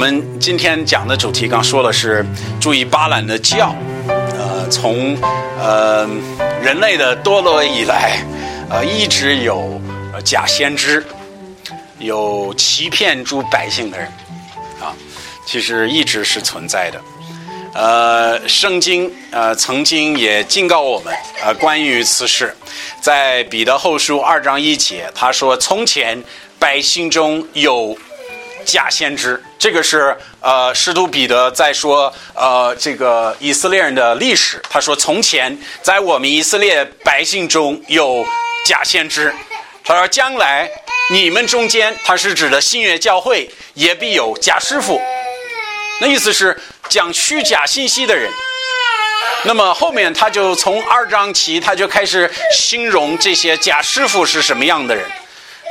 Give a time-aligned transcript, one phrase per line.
[0.00, 2.24] 我们今天讲的主题刚说了是
[2.58, 3.76] 注意巴兰的教，
[4.08, 5.14] 呃，从
[5.60, 6.08] 呃
[6.62, 8.24] 人类的堕落以来，
[8.70, 9.78] 呃，一直有
[10.24, 11.04] 假先知，
[11.98, 14.06] 有欺骗诸百姓的人，
[14.80, 14.96] 啊，
[15.44, 16.98] 其实一直是存在的。
[17.74, 21.14] 呃，圣经呃曾经也警告我们，
[21.44, 22.56] 呃，关于此事，
[23.02, 26.18] 在彼得后书二章一节，他说：“从前
[26.58, 27.94] 百姓中有
[28.64, 34.60] 假先知。”这个是呃，使徒彼得在说呃，这个以色列人的历史。
[34.70, 38.26] 他说：“从前在我们以色列百姓中有
[38.64, 39.32] 假先知。”
[39.84, 40.66] 他说：“将来
[41.12, 44.98] 你们中间，他是指的新约教会，也必有假师傅。”
[46.00, 46.58] 那意思是。
[46.88, 48.28] 讲虚假信息的人，
[49.44, 55.04] 那么后面他就从二章起，他就开始形容这些假师傅是什么样的人。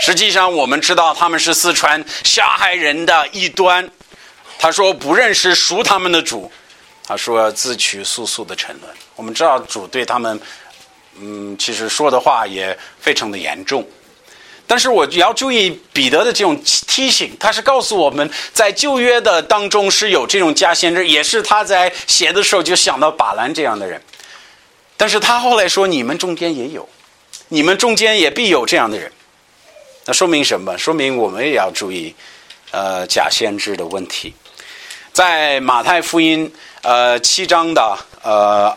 [0.01, 3.87] 实际上，我们知道他们是四川下害人的一端。
[4.57, 6.51] 他说不认识赎他们的主，
[7.05, 8.91] 他说自取速速的沉沦。
[9.15, 10.39] 我们知道主对他们，
[11.19, 13.87] 嗯，其实说的话也非常的严重。
[14.65, 24.01] 但是我要注意彼得的这种提醒，他是告诉我们在旧约的当中是有这种加先知，也是他在写的时候就想到巴兰这样的人。
[24.95, 26.87] 但是他后来说你们中间也有，
[27.47, 29.11] 你们中间也必有这样的人。
[30.09, 30.75] 那说明什么？
[30.75, 32.15] 说明我们也要注意，
[32.71, 34.33] 呃，假先知的问题。
[35.13, 38.75] 在马太福音呃七章的呃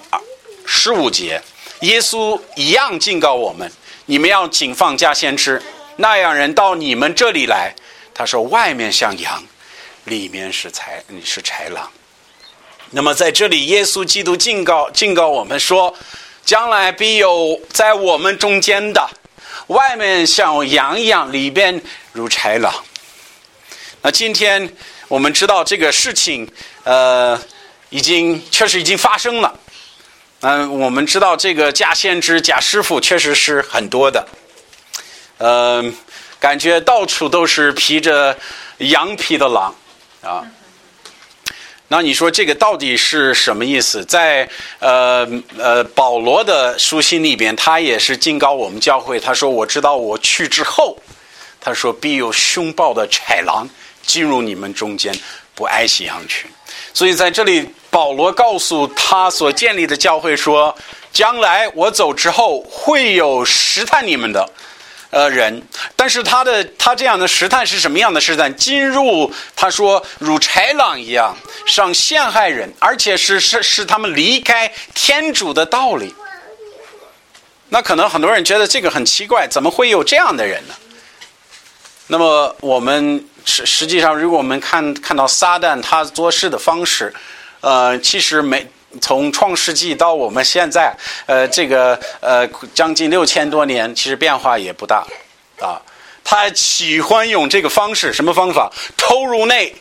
[0.66, 1.40] 十五节，
[1.80, 3.72] 耶稣一样警告我们：
[4.04, 5.62] 你们要谨防假先知。
[5.96, 7.74] 那样人到你们这里来，
[8.12, 9.42] 他说外面像羊，
[10.04, 11.90] 里面是豺是豺狼。
[12.90, 15.96] 那么在这里，耶稣基督警告警告我们说，
[16.44, 19.08] 将来必有在我们中间的，
[19.72, 21.80] 外面像羊一样，里边
[22.12, 22.72] 如豺狼。
[24.02, 24.76] 那今天
[25.08, 26.48] 我们知道这个事情，
[26.84, 27.40] 呃，
[27.90, 29.58] 已经确实已经发生了。
[30.40, 34.26] 嗯，我们知道这个假先知、假师傅确实是很多的。
[35.38, 35.94] 嗯，
[36.38, 38.36] 感觉到处都是披着
[38.78, 39.74] 羊皮的狼
[40.22, 40.44] 啊。
[41.92, 44.02] 那你说这个到底是什么意思？
[44.06, 44.48] 在
[44.78, 50.96] 呃呃保罗的书信里边，他也是警告我们教会，他说：“我知道我去之后，
[51.60, 53.68] 他说必有凶暴的豺狼
[54.06, 55.14] 进入你们中间，
[55.54, 56.50] 不爱惜羊群。”
[56.94, 60.74] 所以在这里，保罗告诉他所建立的教会说
[61.12, 64.48] ：“将来我走之后，会有试探你们的。”
[65.12, 65.62] 呃，人，
[65.94, 68.56] 但是他的他这样的试探是什么样的试探？
[68.56, 71.36] 进入他说如豺狼一样
[71.66, 76.14] 上陷害人，而且是是是他们离开天主的道理。
[77.68, 80.74] 那可能很多人觉得这个很奇怪，怎么会有这样的人呢？
[82.06, 87.12] 那么我们实实际上，如果我们看看到撒旦他做事的方式，
[87.60, 88.66] 呃，其实没。
[89.00, 90.94] 从创世纪到我们现在，
[91.26, 95.06] 呃，这个呃，将近六千多年，其实变化也不大，
[95.60, 95.80] 啊，
[96.22, 98.70] 他喜欢用这个方式，什么方法？
[98.96, 99.74] 偷入内，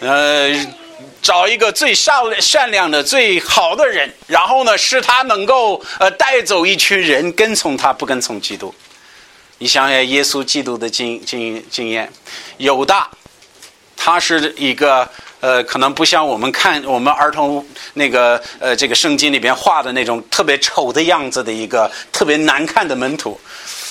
[0.00, 0.50] 呃，
[1.22, 8.74] 找一个最善善良的、最好的人，然后呢，使他能够呃带走一群人跟从他，不跟从基督。
[9.58, 12.12] 你想想耶稣基督的经经经验，
[12.58, 12.94] 有的，
[13.96, 15.08] 他是一个。
[15.46, 17.64] 呃，可能不像我们看我们儿童
[17.94, 23.40] 那个呃，这个圣经里边画的那种特别丑的样子的一个特别难看的门徒，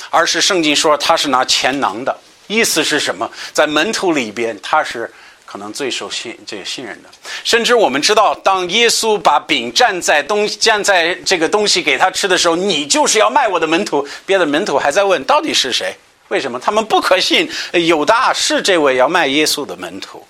[0.10, 2.14] 而是圣经说他是拿钱囊的，
[2.48, 3.32] 意思是什么？
[3.54, 5.10] 在门徒里边他是
[5.46, 7.08] 可能最受信这个信任的。
[7.46, 14.06] 甚至我们知道，当耶稣把饼站在东站在这个东西给他吃的时候，你就是要卖我的门徒。
[14.26, 15.96] 别的门徒还在问到底是谁？
[16.28, 17.50] 为什么他们不可信？
[17.72, 20.22] 有的是这位要卖耶稣的门徒。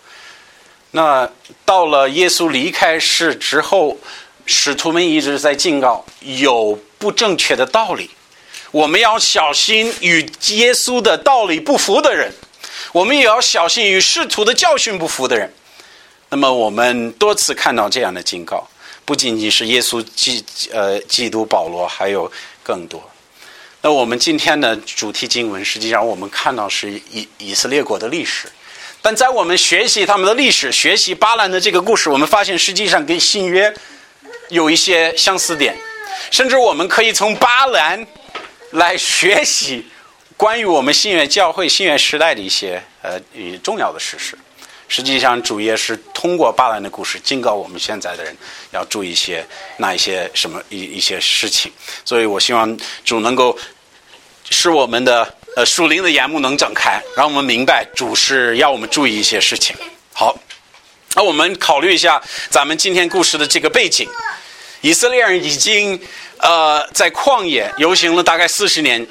[0.95, 1.29] 那
[1.65, 3.97] 到了耶稣离开世之后，
[4.45, 8.09] 使徒们一直在警告有不正确的道理，
[8.71, 10.21] 我们要小心与
[10.53, 12.31] 耶稣的道理不符的人，
[12.93, 15.53] 我们也要小心与使徒的教训不符的人。
[16.29, 18.65] 那么我们多次看到这样的警告，
[19.03, 22.31] 不仅仅是耶稣基呃基督保罗，还有
[22.63, 23.03] 更多。
[23.81, 28.47] 那我们今天的主题经文，实际上我们看到是以以色列国的历史。
[29.05, 33.71] 但在我们学习他们的历史、学习巴兰的这个故事，我们发现实际上跟新约
[34.49, 35.77] 有一些相似点，
[36.31, 38.03] 甚至我们可以从巴兰
[38.71, 39.85] 来学习
[40.35, 43.21] 关于我们新约教会、新约时代的一些呃
[43.61, 44.35] 重要的事实。
[44.87, 48.35] 实际上，主也是通过巴兰的故事，警告我们现在的人
[48.71, 49.45] 要注意一些
[49.77, 51.71] 那一些什么一一些事情。
[52.03, 53.55] 所以我希望主能够
[54.49, 55.35] 使我们的。
[55.55, 59.73] 呃，属灵的眼目能睁开，让我们明白主是要我们注意一些事情。
[60.11, 60.37] 好，
[61.15, 64.05] 那我们考虑一下咱们今天故事的这个背景，
[64.81, 65.97] 以色列人已经
[66.39, 69.07] 呃在旷野游行了大概四十年，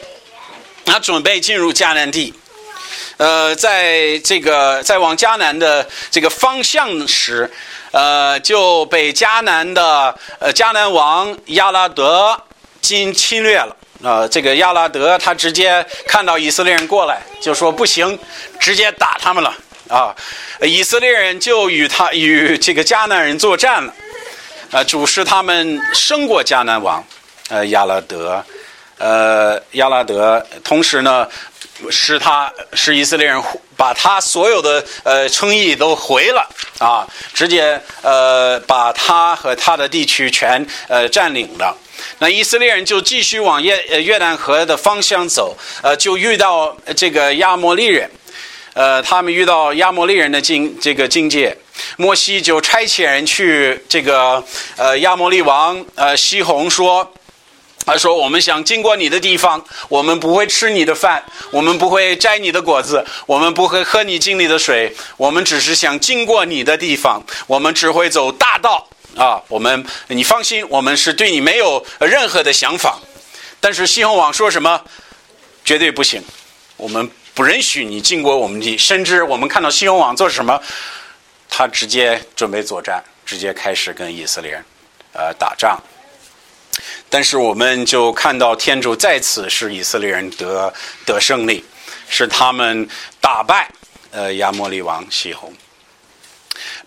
[0.85, 2.35] 他准备进入迦南地。
[3.17, 7.51] 呃，在这个在往迦南的这个方向时，
[7.91, 12.39] 呃，就被迦南的呃迦南王亚拉德
[12.83, 13.75] 侵侵略了。
[14.05, 18.19] 啊，这个亚拉德他直接看到以色列人过来，就说不行，
[18.61, 19.55] 直接打他们了。
[19.89, 20.15] 啊，
[20.61, 23.95] 以色列人就与他与这个迦南人作战了。
[24.71, 27.03] 啊，主使他们胜过迦南王，
[27.49, 28.45] 呃亚拉德，
[28.99, 31.27] 呃亚拉德，同时呢。
[31.91, 33.43] 使他使以色列人
[33.77, 36.49] 把他所有的呃称义都回了
[36.79, 41.77] 啊，直接呃把他和他的地区全呃占领了。
[42.19, 48.09] 那以色列人就继续往约约旦河的方向走，呃，就遇到这个亚摩利人，
[48.75, 51.57] 呃，他们遇到亚摩利人的境这个境界，
[51.97, 54.43] 摩西就差遣人去这个
[54.77, 57.13] 呃亚摩利王呃西宏说。
[57.87, 69.43] 他说：“我们想经过你的地方，我们不会吃你的饭，我们不会摘你的果子，我们不会喝你井里的水，我们只是想经过你的地方，我们只会走大道啊！
[69.49, 72.99] 我们，你放心，我们是对你没有任何的想法。
[73.61, 74.81] 但是西红网说什么，
[75.65, 76.23] 绝对不行，
[76.79, 80.59] 我们不允许你经过我们地，甚至我们看到西红网做什么，
[81.51, 84.65] 他直接准备作战，直接开始跟以色列人
[85.13, 85.79] 呃打仗。”
[87.15, 90.75] 但是我们就看到天主再次使以色列人得
[91.07, 91.65] 得胜利，
[92.09, 92.89] 是他们
[93.21, 93.71] 打败
[94.11, 95.55] 呃亚摩利王西宏，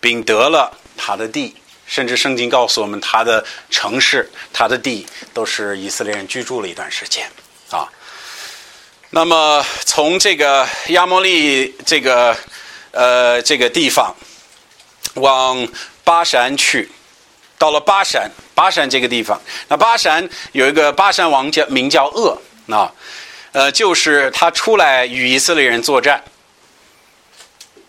[0.01, 7.25] 并得了他的地，甚至圣经告诉我们他的城市、他的地都是以色列人居住了一段时间
[7.69, 7.88] 啊。
[9.12, 12.35] 那么从这个亚摩利这个
[12.91, 14.13] 呃这个地方
[15.13, 15.65] 往
[16.03, 16.91] 巴山去。
[17.57, 22.36] 到了巴山，巴山这个地方，那巴山有一个巴山王叫名叫鄂，
[22.68, 22.92] 啊，
[23.51, 26.19] 呃，就是他出来与以色列人作战。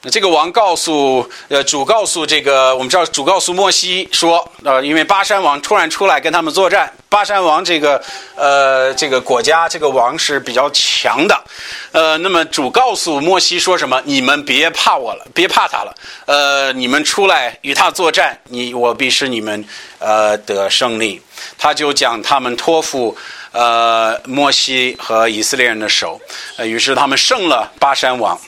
[0.03, 8.01] 这个王告诉，呃，主告诉这个，我们知道主告诉莫西说，呃，因为巴山王突然出来跟他们作战，巴山王这个，
[8.37, 11.43] 呃，这个国家这个王是比较强的，
[11.91, 14.01] 呃，那么主告诉莫西说什么？
[14.05, 15.93] 你们别怕我了，别怕他了，
[16.27, 19.65] 呃，你们出来与他作战，你我必使你们，
[19.99, 21.21] 呃，得胜利。
[21.59, 23.17] 他就将他们托付，
[23.51, 26.21] 呃，莫西和以色列人的手，
[26.57, 28.39] 呃，于是他们胜了巴山王。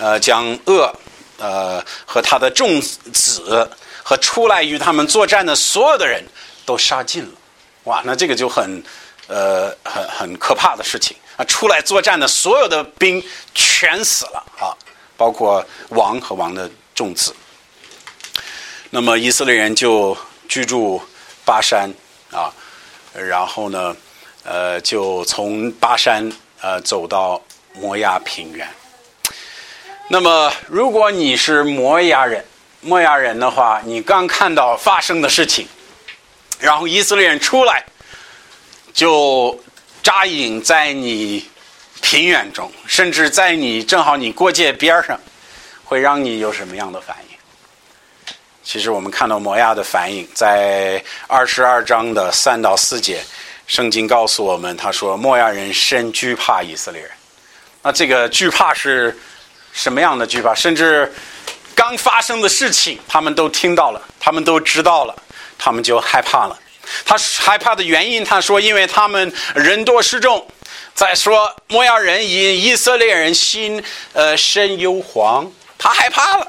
[0.00, 0.90] 呃，将恶，
[1.36, 3.70] 呃，和他的众子
[4.02, 6.24] 和出来与他们作战的所有的人
[6.64, 7.30] 都杀尽了，
[7.84, 8.82] 哇，那这个就很，
[9.26, 11.44] 呃，很很可怕的事情啊！
[11.44, 13.22] 出来作战的所有的兵
[13.54, 14.72] 全死了啊，
[15.18, 17.34] 包括王和王的众子。
[18.88, 20.16] 那么以色列人就
[20.48, 21.00] 居住
[21.44, 21.92] 巴山
[22.32, 22.50] 啊，
[23.12, 23.94] 然后呢，
[24.44, 26.26] 呃，就从巴山
[26.62, 27.40] 呃走到
[27.74, 28.66] 摩崖平原。
[30.12, 32.44] 那么，如果你是摩崖人，
[32.80, 35.68] 摩崖人的话，你刚看到发生的事情，
[36.58, 37.84] 然后以色列人出来，
[38.92, 39.56] 就
[40.02, 41.48] 扎营在你
[42.02, 45.16] 平原中，甚至在你正好你过界边上，
[45.84, 47.36] 会让你有什么样的反应？
[48.64, 53.22] 其实我们看到摩亚的反应，在二十二章的三到四节，
[53.68, 57.12] 圣经告诉我们，他说摩亚人深惧怕以色列人。
[57.80, 59.16] 那这个惧怕是。
[59.72, 60.54] 什么样的惧怕？
[60.54, 61.12] 甚至
[61.74, 65.14] 刚发生的事情，他们都听到了，他们都知道了，
[65.58, 66.58] 他们就害怕了。
[67.04, 70.46] 他害怕的原因，他说，因为他们人多势众。
[70.92, 75.48] 再说，摩亚人以以色列人心呃深忧惶，
[75.78, 76.48] 他害怕了。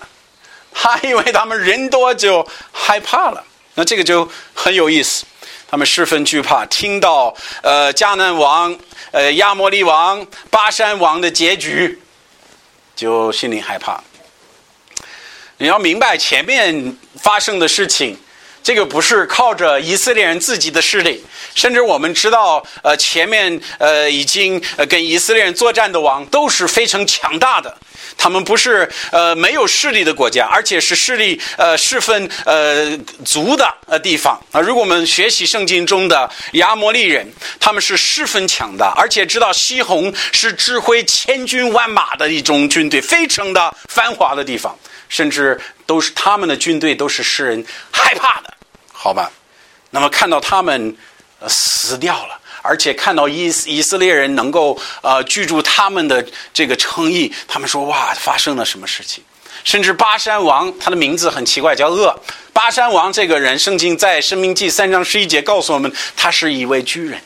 [0.74, 3.44] 他因为他们人多就害怕了。
[3.75, 5.24] 那这个就很有意思，
[5.70, 8.75] 他们十分惧怕，听到呃迦南王、
[9.12, 12.01] 呃亚摩利王、巴山王的结局。
[13.01, 14.00] 就心里害怕。
[15.58, 18.15] 你要明白前面发生的事情，
[18.63, 21.24] 这个不是靠着以色列人自己的势力，
[21.56, 27.75] 甚至我们知道，呃，前面呃已经呃跟以色列人作战的王都是非常强大的。
[28.18, 34.60] 他们不是呃没有势力的国家，而且是势力呃十分呃足的呃地方啊。
[34.62, 37.27] 如果我们学习圣经中的亚摩利人，
[37.60, 44.77] 他们是十分强大，而且知道西红是指挥千军万马的一种军队，非常的繁华的地方，
[45.12, 48.53] 甚至都是他们的军队都是世人害怕的，
[48.94, 49.30] 好吧？
[49.89, 50.96] 那么看到他们
[51.48, 52.39] 死掉了。
[52.63, 59.24] 而且看到以以色列人能够呃居住他们的这个诚意，他们说哇发生了什么事情？
[59.63, 62.15] 甚至巴山王，他的名字很奇怪，叫恶。
[62.53, 67.20] 巴山王这个人，圣经在《生命记》三章十一节告诉我们，他是一位巨人，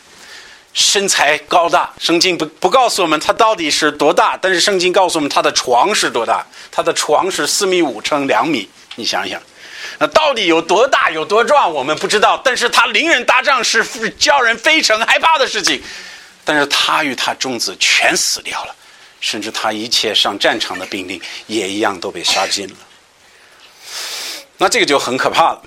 [0.76, 1.92] 身材高大。
[1.98, 8.70] 圣经不不告诉我们他到底是多大，但是圣经告诉我们他的床是多大，他的床是四米五乘两米。
[8.98, 9.42] 你想想，
[9.98, 12.40] 那到底有多大有多壮，我们不知道。
[12.44, 13.84] 但是他临人打仗是
[14.20, 15.82] 叫人非常害怕的事情。
[16.44, 18.76] 但是他与他众子全死掉了，
[19.20, 22.76] 甚至他一切上战场的兵丁也一样都被杀尽了。
[24.58, 25.62] 那这个就很可怕了。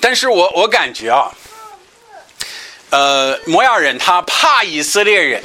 [0.00, 1.30] 但是我我感觉啊，
[2.94, 5.42] 呃，摩亚人他怕以色列人，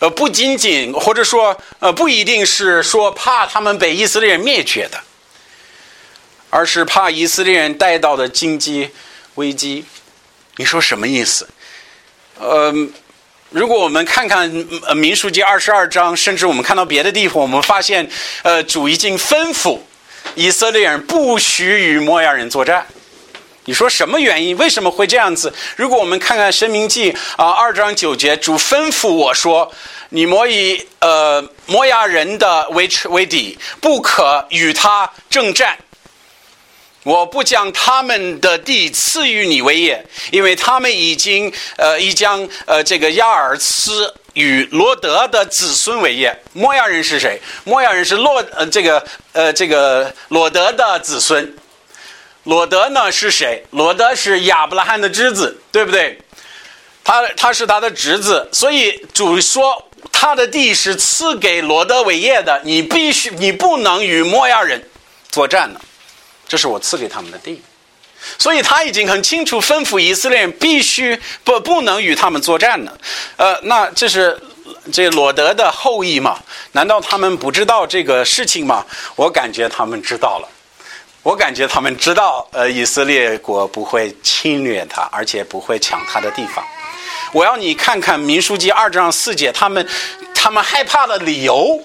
[0.00, 4.98] 呃，不仅仅或者说呃不一定是说怕他们被以色列人灭绝的，
[6.50, 8.90] 而是怕以色列人带到的经济
[9.36, 9.84] 危机。
[10.56, 11.48] 你说什么意思？
[12.40, 12.74] 呃，
[13.50, 14.50] 如果我们看看
[14.94, 18.10] 《民数记》二十二章，甚至我们看到别的地方，我们发现，
[18.42, 19.78] 呃，主已经吩咐。
[20.34, 22.84] 以色列人不许与摩亚人作战，
[23.66, 24.56] 你说什么原因？
[24.58, 25.52] 为什么会这样子？
[25.76, 29.72] 如果我们看看《申命记》啊二章九节，主吩咐我说
[30.10, 35.78] ：“你莫以呃摩亚人的为为敌，不可与他征战。
[37.04, 46.36] 我不将他们的地赐予你为业，因为他们已经呃已将呃这个亚尔斯。”与罗德的子孙为业。
[46.54, 47.40] 摩亚人是谁？
[47.62, 51.54] 摩亚人是洛呃这个呃这个罗德的子孙。
[52.44, 53.64] 罗德呢是谁？
[53.70, 56.18] 罗德是亚伯拉罕的侄子，对不对？
[57.02, 62.60] 他他是他的侄子，所以主说他的地是赐给罗德伟业的。
[62.64, 64.82] 你必须你不能与摩亚人
[65.30, 65.80] 作战呢，
[66.48, 67.62] 这是我赐给他们的地。
[68.38, 72.92] 所以他已经很清楚吩咐以色列人必须不不能与他们作战呢。
[73.36, 74.40] 呃，那这是
[74.90, 76.38] 这罗德的后裔嘛？
[76.72, 78.86] 难道他们不知道这个事情吗？
[79.14, 80.48] 我感觉他们知道了。
[81.24, 86.62] 我感觉他们知道，呃，以色列国不会侵略他，而且不会抢他的地方。
[87.32, 89.88] 我要你看看民书记二章四节，他们
[90.34, 91.82] 他们害怕的理由。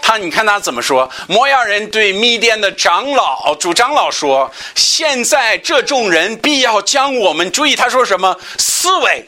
[0.00, 1.10] 他，你看他怎么说？
[1.26, 8.38] 摩亚人对密甸的长老、主长老说：“现在这众人必要将我们注意。”他说什么？
[8.56, 9.26] 思维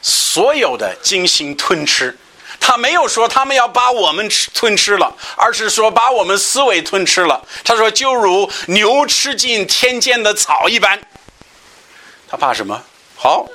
[0.00, 2.16] 所有的精心吞吃。
[2.60, 7.42] 他没有说他们要把我们吃吞吃了，而是说把我们思维吞吃了。
[7.64, 11.00] 他说：“就如牛吃尽天间的草一般。”
[12.28, 12.82] 他怕什么？
[13.16, 13.46] 好，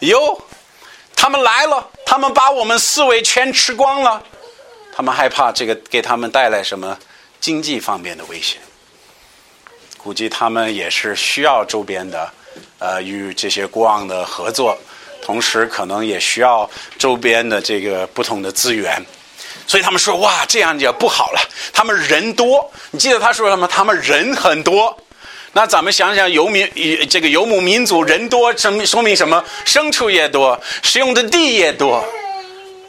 [0.00, 0.42] 哟，
[1.14, 4.22] 他们来了，他们把我们思维全吃光了。
[4.96, 6.98] 他们害怕这个给他们带来什么
[7.40, 8.60] 经济方面的危险，
[9.98, 12.32] 估计他们也是需要周边的，
[12.78, 14.78] 呃，与这些国王的合作，
[15.24, 19.04] 同时可能也需要周边的这个不同的资源，
[19.66, 21.40] 所以他们说哇，这样就不好了。
[21.72, 23.66] 他们人多，你记得他说什么？
[23.66, 24.94] 他们人很多，
[25.52, 26.70] 那咱们想想游民，
[27.08, 29.42] 这个游牧民族人多，什说明什么？
[29.64, 32.04] 牲畜也多，使用的地也多。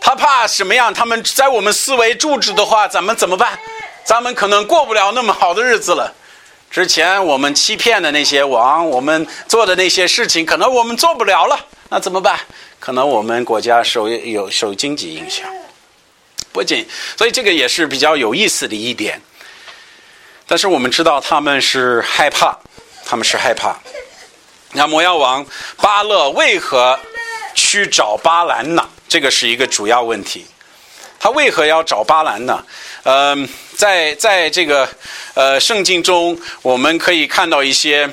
[0.01, 0.93] 他怕什么样？
[0.93, 3.57] 他们在我们思维住址的话，咱们怎么办？
[4.03, 6.13] 咱们可能过不了那么好的日子了。
[6.69, 11.57] 之前我们欺骗的那些王，我们做的那些事情，可能我们做不了了。
[11.89, 12.39] 那怎么办？
[12.79, 15.47] 可能我们国家受有受经济影响。
[16.51, 16.85] 不仅，
[17.17, 19.21] 所以这个也是比较有意思的一点。
[20.47, 22.57] 但是我们知道他们是害怕，
[23.05, 23.77] 他们是害怕。
[24.73, 25.45] 那摩亚王
[25.77, 26.99] 巴勒为何
[27.53, 28.89] 去找巴兰呢？
[29.07, 30.45] 这个是一个主要问题，
[31.25, 32.63] 他为何要找巴兰呢？
[33.01, 34.87] 嗯，在在这个
[35.33, 38.07] 呃圣经中，我们可以看到一些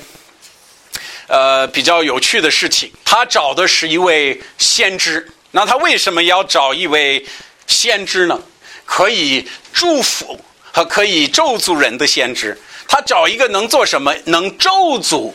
[1.26, 2.90] 呃比较有趣的事情。
[3.04, 7.22] 他找的是一位先知，那他为什么要找一位
[7.66, 8.40] 先知呢？
[8.86, 10.42] 可以祝福
[10.72, 12.58] 和可以咒诅人的先知。
[12.88, 14.16] 他找一个能做什么？
[14.24, 14.70] 能咒
[15.02, 15.30] 诅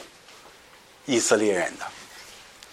[1.05, 1.85] 以色列人的。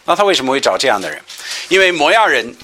[0.07, 1.21] 那他为什么会找这样的人？
[1.69, 2.57] 因为摩亚人。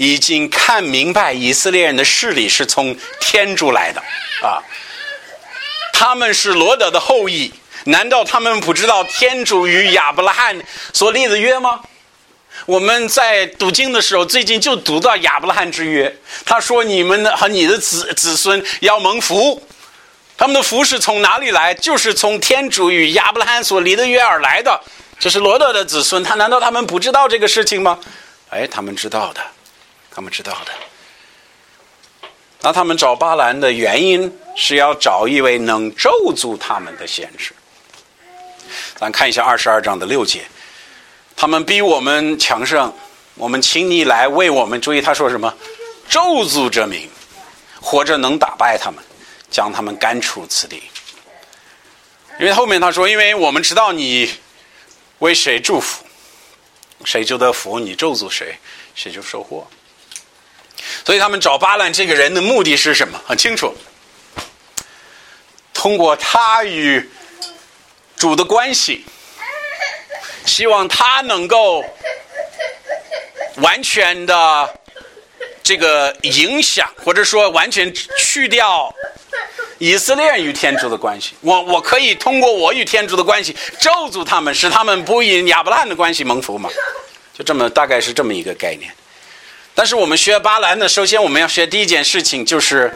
[0.00, 4.00] 已经看明白以色列人的势力是从天主来的
[4.42, 4.56] 啊，
[5.92, 7.52] 他们是罗德的后裔，
[7.84, 10.58] 难道他们不知道天主与亚伯拉罕
[10.94, 11.82] 所立的约吗？
[12.64, 16.16] 我们在读经的时候，最近就读到亚伯拉罕之约，
[16.46, 19.62] 他说你们的和你的子子孙要蒙福，
[20.38, 21.74] 他们的福是从哪里来？
[21.74, 24.80] 就是从天主与亚伯拉罕所立的约而来的，
[25.18, 27.98] 这是罗德的子孙，他难道他们不知道这个事情吗？
[28.48, 29.42] 哎，他们知道的。
[30.10, 30.72] 他们知道的。
[32.62, 37.52] 那他们找巴兰的原因是要找一位能咒诅他们的先知。
[38.96, 40.44] 咱看一下二十二章的六节，
[41.34, 42.92] 他们比我们强盛，
[43.34, 44.78] 我们请你来为我们。
[44.80, 45.52] 注意他说什么？
[46.08, 47.08] 咒诅这名，
[47.80, 49.02] 活着能打败他们，
[49.50, 50.82] 将他们赶出此地。
[52.38, 54.30] 因为后面他说，因为我们知道你
[55.20, 56.04] 为谁祝福，
[57.04, 58.58] 谁就得福；你咒诅谁，
[58.94, 59.66] 谁就收获。
[61.04, 63.20] 所以他们找巴兰这个人的目的是什么？
[63.26, 63.74] 很清楚，
[65.72, 67.08] 通过他与
[68.16, 69.04] 主的关系，
[70.44, 71.84] 希望他能够
[73.56, 74.78] 完全的
[75.62, 78.94] 这个影响，或者说完全去掉
[79.78, 81.34] 以色列人与天主的关系。
[81.40, 86.68] 我我可以通过我与天主的关系咒诅他们，使他们不以亚伯拉罕的关系蒙福嘛？
[87.32, 88.92] 就这么大概是这么一个概念。
[89.74, 92.92] 但是我们学巴兰呢，首先我们要学第一件事情就是，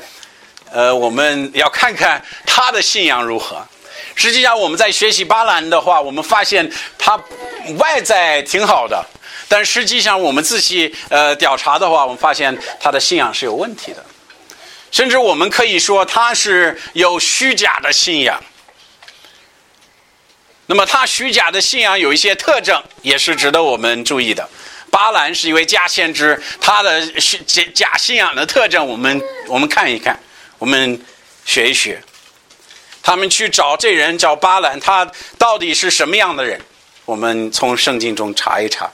[0.70, 3.66] 呃，我们要看看他的信仰如何。
[4.14, 7.18] 实际上我们在学习巴兰的话，我们发现他
[7.78, 9.04] 外在挺好的，
[9.48, 14.04] 但实际上我们仔细呃调查的话，我们发现他的信仰是有问题的，
[14.90, 18.42] 甚至我们可以说他是有虚假的信仰。
[20.66, 24.48] 那么他虚假的信仰有一些特征，也是值得我们注意的。
[24.94, 27.04] 巴兰是一位假先知，他的
[27.44, 30.16] 假假信仰的特征，我们我们看一看，
[30.56, 31.04] 我们
[31.44, 32.00] 学一学。
[33.02, 36.60] 他们去找这人叫巴兰，他到底是什么样的人？
[37.06, 38.88] 我们从圣经中查一查。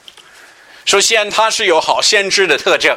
[0.87, 2.97] 首先，他是有好先知的特征。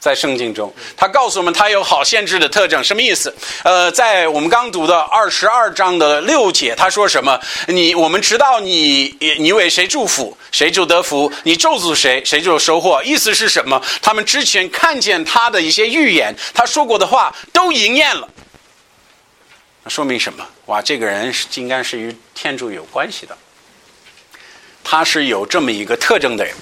[0.00, 3.32] 在圣经中，他告诉我们，他有好先知的特征，什么意思？
[3.62, 7.38] 呃，在我们刚读的二十二章的六节，他说什么？
[7.68, 13.02] 你我们知道你你为谁祝福，谁就得福；你咒诅谁，谁就有收获。
[13.04, 13.80] 意思是什么？
[14.02, 18.28] 他们之前看见他的一些预言，他说过的话都应验了。
[19.84, 20.46] 那说明什么？
[20.66, 23.36] 哇，这个人是应该是与天主有关系的，
[24.84, 26.54] 他是有这么一个特征的人。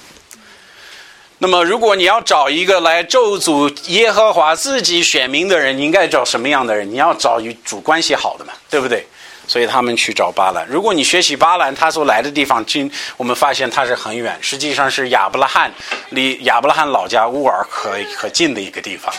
[1.41, 6.91] 那么，如果你要找一个来咒诅耶和华自己选民的人，你应该找什么样的人？
[6.91, 9.07] 你要找与主关系好的嘛，对不对？
[9.49, 10.63] 所以他们去找巴兰。
[10.69, 15.71] 如果你学习巴兰，他所来的地方，今我们发现他是很远，实际上是亚伯拉罕
[16.11, 19.11] 离亚伯拉罕老家乌尔可可近的一个地方。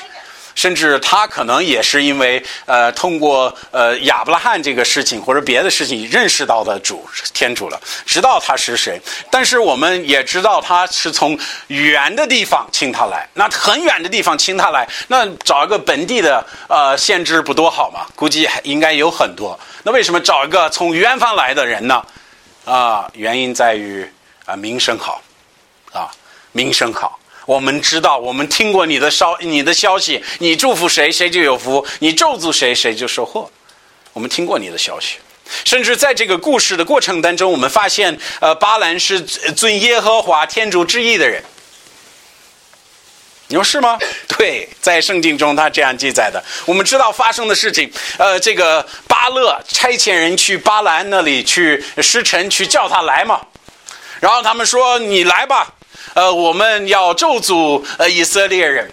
[0.61, 9.01] 甚至他可能也是因为呃，通过呃亚伯拉罕这个事情或者别的事情认识到的主天主了，知道他是谁。
[9.31, 18.05] 但是我们也知道他是从远的地方请他来，那很远的地方请他来，那找一个本地的呃先知不多好吗？
[18.14, 19.59] 估计还应该有很多。
[19.83, 22.05] 那为什么找一个从远方来的人呢？
[22.66, 24.07] 啊，原因在于
[24.44, 25.23] 啊名声好，
[25.94, 26.12] 啊
[26.53, 27.18] 名声好。
[27.50, 33.50] 我们知道，我们听过你的消你的消息，你祝福谁，谁就有福；你咒诅谁，谁就受祸。
[34.12, 35.16] 我们听过你的消息，
[35.64, 41.42] 甚至在这个故事的过程当中，我们发现，呃，巴兰是尊耶和华天主之意的人。
[43.48, 43.98] 你说是吗？
[44.38, 46.40] 对，在圣经中他这样记载的。
[46.66, 53.40] 我们知道发生的事情，呃，这个巴勒差遣人去巴兰那里去，使臣去叫他来嘛，
[54.20, 55.74] 然后他们说：“你来吧。”
[56.14, 58.90] 呃，我们要咒诅呃以色列人，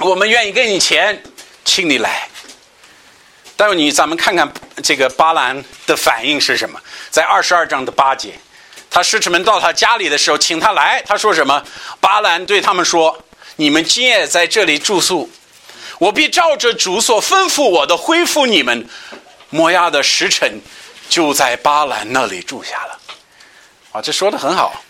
[0.00, 1.22] 我们愿意给你钱，
[1.64, 2.28] 请你来。
[3.56, 6.78] 待会你咱们看看这个巴兰的反应是什么？
[7.10, 8.38] 在二十二章的八节，
[8.90, 11.64] 他使臣们到他家里的时候，请他来，他说什么？
[12.00, 13.24] 巴兰对他们说
[13.56, 15.30] ：“你们今夜在这里住宿，
[15.98, 18.86] 我必照着主所吩咐我的恢复你们。”
[19.48, 20.60] 摩亚的使臣
[21.08, 22.98] 就在巴兰那里住下了。
[23.92, 24.82] 啊，这说的很好。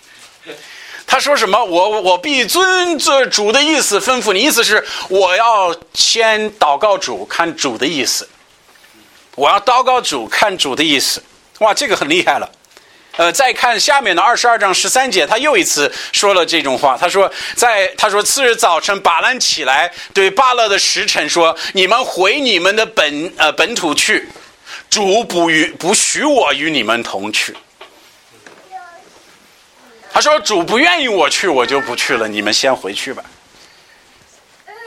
[1.06, 1.64] 他说什么？
[1.64, 4.40] 我我我必遵着主的意思吩咐你。
[4.40, 8.28] 意思是我要先祷告主，看主的意思。
[9.34, 11.22] 我要祷告主，看主的意思。
[11.60, 12.50] 哇，这个很厉害了。
[13.16, 16.98] 呃，再看下面的二十二章十三节，他又一次说了这种话。
[16.98, 24.28] 他说，在他说次日早晨，巴兰起来对巴勒的使臣说：“你们回你们的本呃本土去，
[24.90, 27.56] 主不与不许我与你们同去。”
[30.16, 32.26] 他说：“主不愿意我去，我就不去了。
[32.26, 33.22] 你们先回去吧。”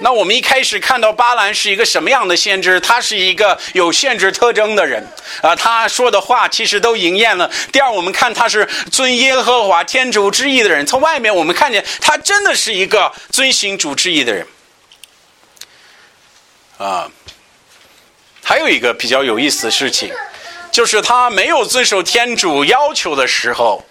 [0.01, 2.79] 那我们一开始看到巴兰是一个什么样的先知？
[2.79, 5.07] 他是一个有限制特征的人
[5.43, 5.55] 啊。
[5.55, 7.47] 他说的话其实都应验了。
[7.71, 10.83] 第二，我们看他是尊耶和华天主之意的人。
[10.83, 14.47] 从外面我们看见他真的是一个遵行主之意的人
[16.79, 17.07] 啊。
[18.43, 20.11] 还有一个比较有意思的事情，
[20.71, 23.85] 就是他没有遵守天主要求的时候。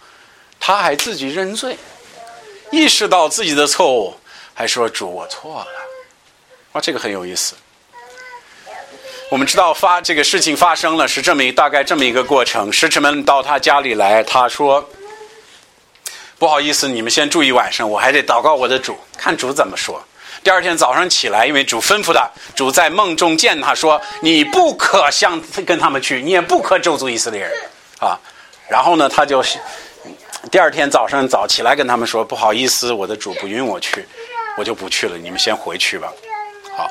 [0.61, 1.77] 他还自己认罪，
[2.71, 4.15] 意识到自己的错误，
[4.55, 5.67] 还说主我错了，
[6.73, 7.55] 哇，这个很有意思。
[9.31, 14.89] 我们知道发这个事情发生了是这么大概这么一个过程，使臣们到他家里来，他说
[16.39, 20.03] 不好意思，你们先住一晚上，我还得祷告我的主，看主怎么说。
[20.43, 27.53] 第二天早上起来，因为主吩咐的，主在梦中见他说：“你不可向跟他们去，你也不可咒诅以色列人。”
[27.99, 28.19] 啊，
[28.69, 29.43] 然后呢，他就
[30.51, 34.07] 第二天早上早起来跟他们说：“不好意思，我的主不允我去，
[34.57, 36.13] 我就不去了，你们先回去吧。”
[36.77, 36.91] 好，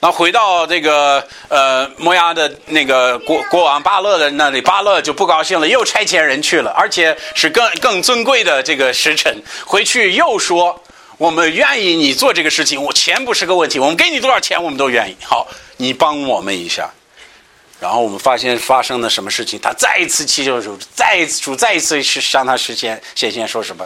[0.00, 10.82] 那回到这个呃摩押的那个国国王巴勒的那里，巴勒就不高兴了，又差遣人去了，而且是更更尊贵的这个使臣回去又说。
[11.18, 15.16] 我们愿意你做这个事情，我钱不是个问题，我们给你多少钱我们都愿意。
[15.22, 16.90] 好，你帮我们一下。
[17.82, 19.58] 然后我们发现发生了什么事情？
[19.60, 23.84] 他再一次祈求主，再一次主再一次去向他实现显现说什么？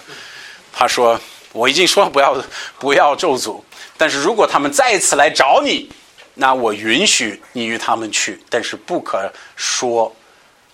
[0.70, 1.18] 他说
[1.52, 2.36] ：“我已经说不要
[2.78, 3.58] 不要咒诅，
[3.96, 5.90] 但是如果他们再一次来找你，
[6.34, 10.14] 那我允许你与他们去，但是不可说，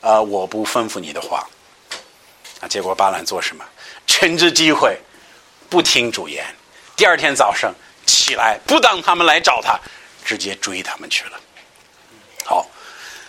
[0.01, 1.47] 呃，我不吩咐你的话。”
[2.61, 3.65] 啊，结果巴兰做什么？
[4.05, 4.99] 趁着机会。
[5.71, 6.45] 不听主言，
[6.97, 7.73] 第二天早上
[8.05, 9.79] 起来，不等他们来找他，
[10.25, 11.41] 直接追他们去了。
[12.45, 12.67] 好，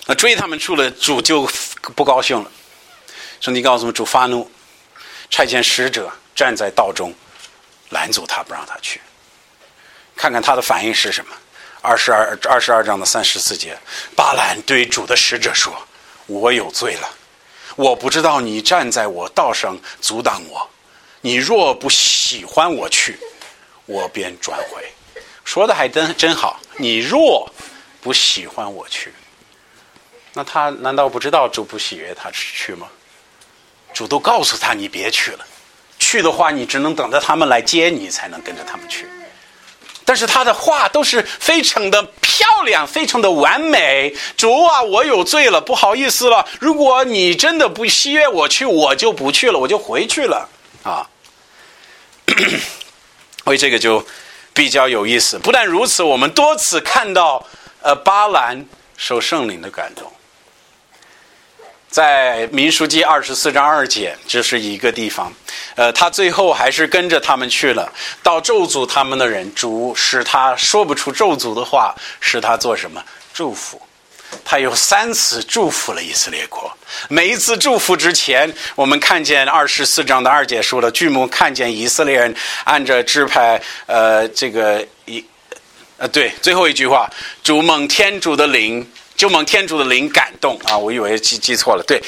[0.05, 1.49] 那追他们去了，主就
[1.95, 2.51] 不高兴了。
[3.39, 4.49] 上帝告诉我，主发怒，
[5.29, 7.13] 差遣使者站在道中
[7.89, 8.99] 拦阻他，不让他去。
[10.15, 11.35] 看看他的反应是什么？
[11.81, 13.77] 二十二二十二章的三十四节，
[14.15, 15.73] 巴兰对主的使者说
[16.27, 17.09] ：“我有罪了，
[17.75, 20.69] 我不知道你站在我道上阻挡我。”
[21.19, 23.17] 你若不喜欢我去，
[23.85, 24.83] 我便转回。
[25.45, 26.59] 说的还真真好。
[26.77, 27.49] 你若
[28.01, 29.13] 不喜欢我去，
[30.33, 32.87] 那他难道不知道主不喜悦他去吗？
[33.93, 35.45] 主都告诉他你别去了，
[35.99, 39.07] 去的话你只能等着他们来接你才能跟着他们去。
[40.03, 44.13] 但是他的话都是非常的漂亮，非常的完美。
[44.35, 46.45] 主啊，我有罪了，不好意思了。
[46.59, 50.49] 如果你真的不喜悦我去，我就不去了，我就回去了
[50.83, 51.07] 啊。
[53.45, 54.05] 为这个就
[54.53, 55.37] 比较有意思。
[55.37, 57.45] 不但如此，我们多次看到
[57.81, 58.65] 呃巴兰
[58.97, 60.11] 受圣灵的感动，
[61.93, 65.31] 在民书记二十四章二节，这是一个地方。
[65.75, 67.87] 呃，他最后还是跟着他们去了。
[68.23, 72.99] 到咒诅他们的人，主使他说不出咒诅的话，使他做什么
[73.31, 73.79] 祝福。
[74.43, 76.75] 他有三次祝福了以色列国，
[77.09, 85.23] 每一次祝福之前，我们看见二十四章的二节说了，巨目看见以色列人按着支派，呃，这个一，
[85.97, 87.07] 呃，对，最后一句话，
[87.43, 88.91] 主蒙天主的灵，
[89.23, 90.59] 就蒙天主的灵感动。
[90.65, 92.03] 啊，我以为记记错了，对，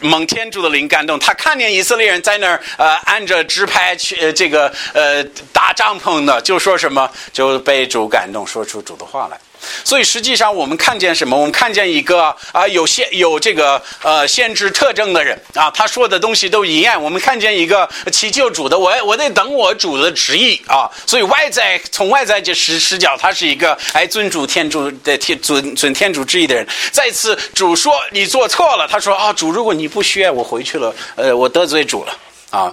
[0.00, 9.38] 蒙天主的灵感动，他看见以色列人在那儿，呃，按着支拍去呃这个呃搭帐篷的，就说什么，就被主感动，说出主的话来。
[9.84, 11.36] 所以实际上，我们看见什么？
[11.36, 17.02] 我们看见一个啊，有限有这个呃限制特征的人啊，他说的东西都一样。
[17.02, 20.90] 我们看见一个祈求主的，我我得等我主的旨意啊。
[21.06, 26.66] 所以外在从外在这视视角，他是一个哎尊主天主的天尊尊天主旨意的人。
[26.90, 32.16] 再次主说你做错了，他说啊主，如果你不需要我回去了，呃我得罪主了
[32.50, 32.72] 啊，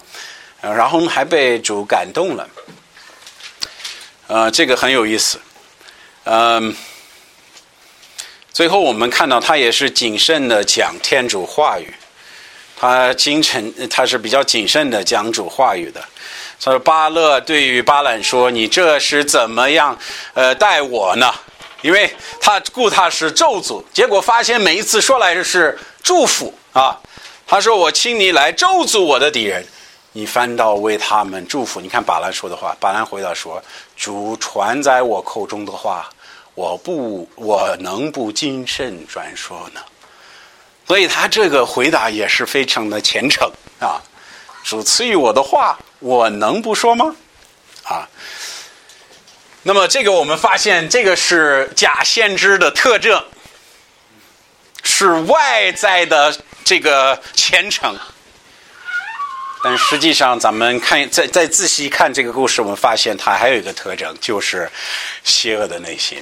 [0.61, 2.47] 然后还被主感动了，
[4.27, 5.39] 呃这个很有意思。
[6.25, 6.73] 嗯，
[8.51, 11.93] 最后我们看到他也是谨慎的讲天主话语，
[12.77, 16.01] 他精诚，他是比较谨慎的讲主话语的。
[16.61, 19.97] 他说巴勒对于巴兰说：“你这是怎么样
[20.33, 21.29] 呃待我呢？”
[21.83, 22.09] 因为
[22.39, 26.97] 他顾他是咒诅，结果发现每一次说来的是祝福啊。
[27.45, 29.65] 他说：“我请你来咒诅我的敌人。”
[30.15, 31.81] 你反倒为他们祝福。
[31.81, 33.61] 你看巴兰说的话，巴兰回答说
[33.97, 36.07] ：“主传在我口中的话，
[36.55, 39.81] 我不，我能不谨慎转说呢？”
[40.85, 44.01] 所以他这个回答也是非常的虔诚啊。
[44.63, 47.15] 主赐予我的话，我能不说吗？
[47.83, 48.07] 啊。
[49.63, 53.23] 那么这个我们发现，这个是假先知的特征，
[54.83, 57.97] 是外在的这个虔诚。
[59.63, 64.69] 但实际上，咱们看再再仔细看这个故事，我们发现它还有一个特征，就是
[65.23, 66.21] 邪恶的内心。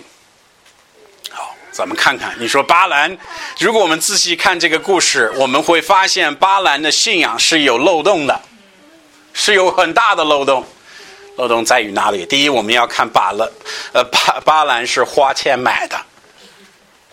[1.71, 3.17] 咱们看看，你说巴兰，
[3.57, 8.41] 如果我们仔细看这个故事，我们会发现巴兰的信仰是有漏洞的，
[9.33, 10.65] 是有很大的漏洞。
[11.37, 12.25] 漏洞在于哪里？
[12.25, 13.49] 第一，我们要看巴勒，
[13.93, 15.97] 呃，巴巴兰是花钱买的，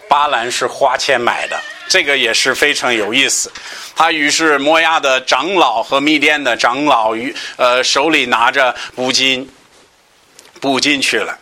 [0.08, 1.58] 巴兰是花钱买的。
[1.88, 3.50] 这个也是非常有意思。
[3.96, 9.48] 他于是摩亚的长老和密甸的长老与呃手里拿着布金，
[10.60, 11.38] 布进去了，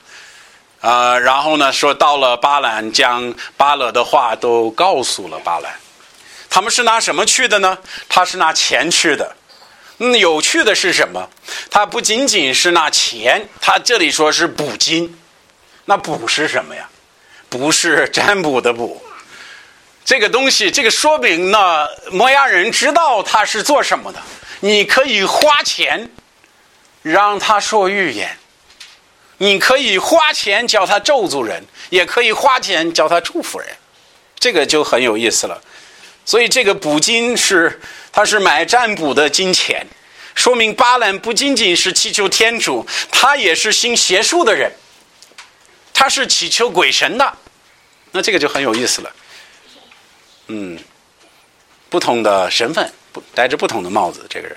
[0.81, 5.73] 呃，然后呢说到了巴兰，将巴勒的话都告诉了巴兰。
[6.49, 7.77] 他们是拿什么去的呢？
[8.09, 9.37] 他是拿钱去的。
[9.99, 11.29] 嗯，有趣的是什么？
[11.71, 15.19] 他不仅仅是拿钱，他这里说是补金，
[15.87, 16.89] 那补是什么呀？
[17.49, 19.03] 不是占卜的卜。
[20.05, 24.23] 这个东西，这个说明呢，摩崖人知道他是做什么的。
[24.61, 26.11] 你可以花钱
[27.03, 28.39] 让他说预言，
[29.39, 33.69] 你可以花钱叫他咒诅人，也可以花钱叫他祝福人，
[34.39, 35.63] 这个就很有意思了。
[36.25, 39.87] 所以这个补金是，他是买占卜的金钱，
[40.35, 44.73] 说明巴兰不仅仅是祈求天主，他也是信邪术的人，
[45.93, 47.33] 他是祈求鬼神的，
[48.13, 49.15] 那这个就很有意思了。
[50.49, 50.79] 嗯，
[51.89, 54.57] 不同的身份，不戴着不同的帽子，这个人。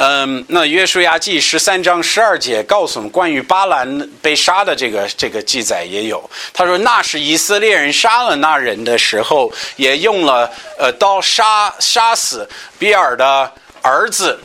[0.00, 6.30] 嗯，那约书亚记十三章十二节告诉我们关于巴兰被杀的这个这个记载也有。
[6.52, 14.38] 他说那是以色列人杀了那人的时候，也用了呃刀杀杀死比尔的儿子。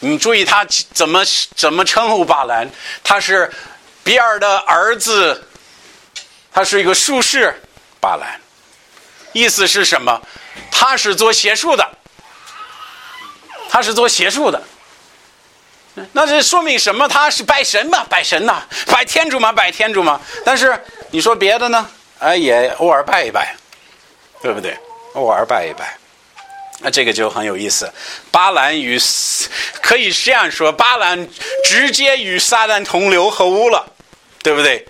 [0.00, 1.22] 你注意他怎么
[1.54, 2.68] 怎么称呼巴兰？
[3.04, 3.48] 他是
[4.02, 5.46] 比尔的儿子，
[6.52, 7.54] 他是一个术士，
[8.00, 8.28] 巴兰。
[9.32, 10.20] 意思是什么？
[10.72, 11.88] 他是做邪术的，
[13.70, 14.60] 他是做邪术的。
[16.12, 17.06] 那这说明什么？
[17.06, 18.04] 他是拜神嘛？
[18.08, 18.62] 拜神呐？
[18.86, 19.52] 拜天主嘛？
[19.52, 20.20] 拜天主嘛？
[20.44, 20.78] 但是
[21.10, 21.88] 你说别的呢？
[22.18, 23.54] 哎，也偶尔拜一拜，
[24.40, 24.76] 对不对？
[25.14, 25.96] 偶尔拜一拜，
[26.78, 27.92] 那这个就很有意思。
[28.30, 28.98] 巴兰与
[29.82, 31.28] 可以这样说，巴兰
[31.64, 33.84] 直接与撒旦同流合污了，
[34.42, 34.86] 对不对？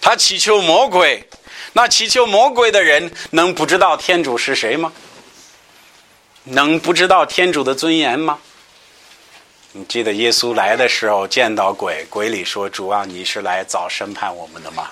[0.00, 1.24] 他祈求魔鬼，
[1.74, 4.92] 那祈求魔鬼的人能不知道天主是谁吗？
[6.44, 8.38] 能不知道天主的尊严吗？
[9.74, 14.90] 你记得耶稣来的时候见到鬼，鬼里说：“主啊，你是来早审判我们的吗？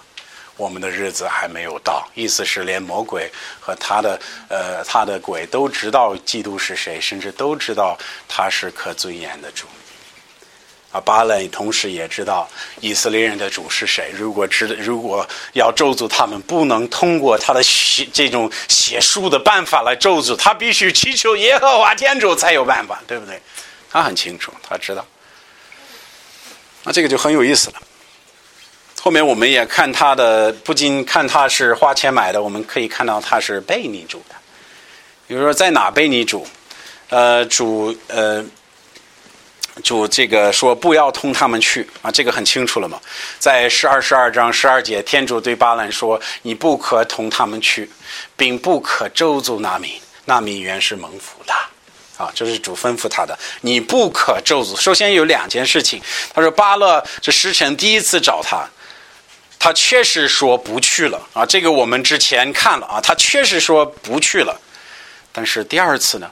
[0.57, 7.95] 我们的日子还没有到。”意思是连魔鬼和他的呃他的鬼都知道基督是谁，甚至都知道
[8.27, 9.67] 他是可尊严的主。
[10.93, 12.49] 啊，巴勒同时也知道
[12.81, 14.11] 以色列人的主是谁。
[14.15, 23.39] 如果知如果要咒诅他们，不能通过他的写这种邪术的办法来咒诅，他必须祈求耶和华天主才有办法，对不对？
[23.91, 25.05] 他很清楚，他知道，
[26.85, 27.83] 那这个就很有意思了。
[29.03, 34.35] 后面我们也看他的，不仅看他是花钱买的，我们可以看到他是被你主的。
[35.27, 36.47] 比如说在哪被你主？
[37.09, 38.45] 呃，主呃，
[39.83, 43.01] 主这个说不要同他们去啊，这个很清楚了嘛。
[43.39, 47.91] 在十二十二章十二节，天主对巴兰说：“你不可同他们去，
[48.37, 49.91] 并不可咒诅那民，
[50.25, 51.55] 那民原是蒙福的。”
[52.21, 54.79] 啊，这是主吩咐他的，你不可咒诅。
[54.79, 56.03] 首先有两件事情，
[56.35, 58.69] 他说巴勒这时辰第一次找他，
[59.59, 61.47] 他确实说不去了啊。
[61.47, 64.61] 这个我们之前看了啊，他确实说不去了。
[65.33, 66.31] 但是第二次呢，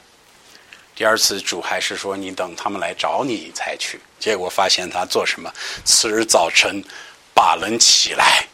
[0.95, 3.99] 第二次主还是说你等他们来找你才去。
[4.19, 5.51] 结果发现他做什么？
[5.87, 6.85] 次日早晨，
[7.33, 8.45] 巴伦起来，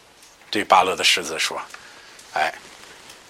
[0.52, 1.60] 对巴勒的狮子说
[2.34, 2.54] ：“哎。”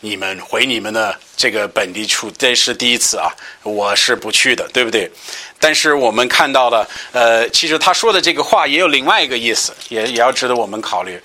[0.05, 5.11] 你们回你们的这个本地处，这是第一次啊，我是不去的，对不对？
[5.59, 11.19] 但是我们看到了，呃，其实他说的这个话也有另外一个意思，也也要值得我们考虑。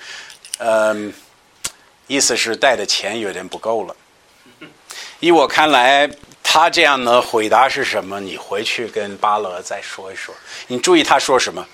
[0.60, 1.14] 嗯，
[2.08, 3.94] 意思是带的钱有点不够了。
[5.20, 6.10] 依我看来，
[6.42, 8.22] 他这样的回答是什么？
[8.22, 10.34] 你回去跟巴勒再说一说。
[10.68, 11.68] 你注意他说什么？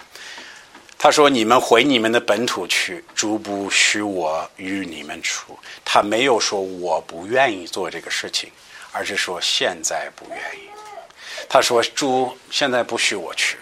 [1.05, 8.49] 他说：“你们回你们的本土去，主不许我与你们出。”他没有说我不愿意做这个事情，
[8.91, 10.67] 而是说现在不愿意。
[11.47, 13.55] 他说：“主现在不许我去，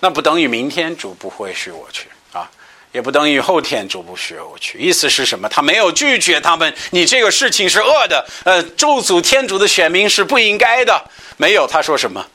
[0.00, 2.50] 那不等于明天主不会许我去啊，
[2.90, 4.78] 也不等于后天主不许我去。
[4.78, 5.46] 意思是什么？
[5.50, 11.04] 他没有拒绝他们，你这个事情是恶的，呃，咒诅天主的选民是不应该的。
[11.36, 12.26] 没有，他说什么？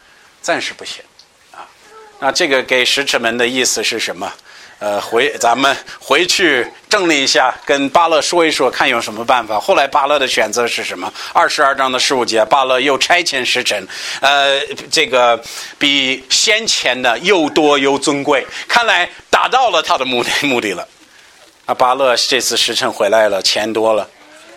[0.43, 1.03] 暂时不行。”
[2.19, 4.31] 那这个给使者们的意思是什么？
[4.79, 9.59] 呃，回咱们回去整理一下，跟巴勒说一说，看有什么办法。
[9.59, 11.11] 后来巴勒的选择是什么？
[11.33, 13.87] 二十二章的十五节，巴勒又差遣使臣，
[14.21, 14.59] 呃，
[14.91, 15.43] 这个
[15.79, 20.87] 比先前的又多又尊贵，看来达到了他的目的目的了。
[21.65, 24.07] 啊，巴勒这次使臣回来了，钱多了，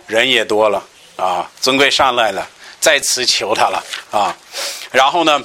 [0.06, 0.82] 人也多了，
[1.16, 2.46] 啊，尊贵上来了，
[2.78, 4.36] 再次求他了，啊，
[4.90, 5.42] 然后呢？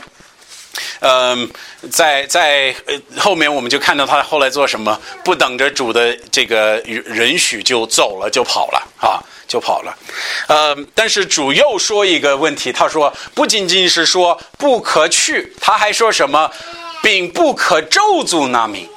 [1.00, 1.50] 嗯，
[1.92, 9.98] 在在呃后面我们就看到他后来做什么，不等着主的这个允许就走了，就跑了啊，就跑了。
[10.48, 16.52] 呃，但是主又说一个问题，他说不仅仅是说不可去，他还说什么，
[17.02, 18.88] 并不可咒诅那民。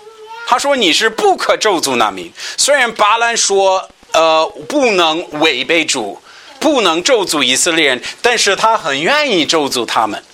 [0.47, 2.33] 他说你是不可咒诅那民。
[2.57, 6.21] 虽然巴兰说呃不能违背主，
[6.59, 10.25] 不能咒诅以色列人，但是他很愿意咒诅他们。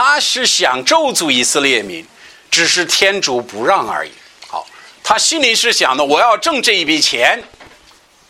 [0.00, 2.06] 他是想咒诅以色列民，
[2.52, 4.12] 只是天主不让而已。
[4.46, 4.64] 好，
[5.02, 7.42] 他心里是想的，我要挣这一笔钱，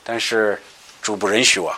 [0.02, 0.58] 但是
[1.02, 1.76] 主不允许我，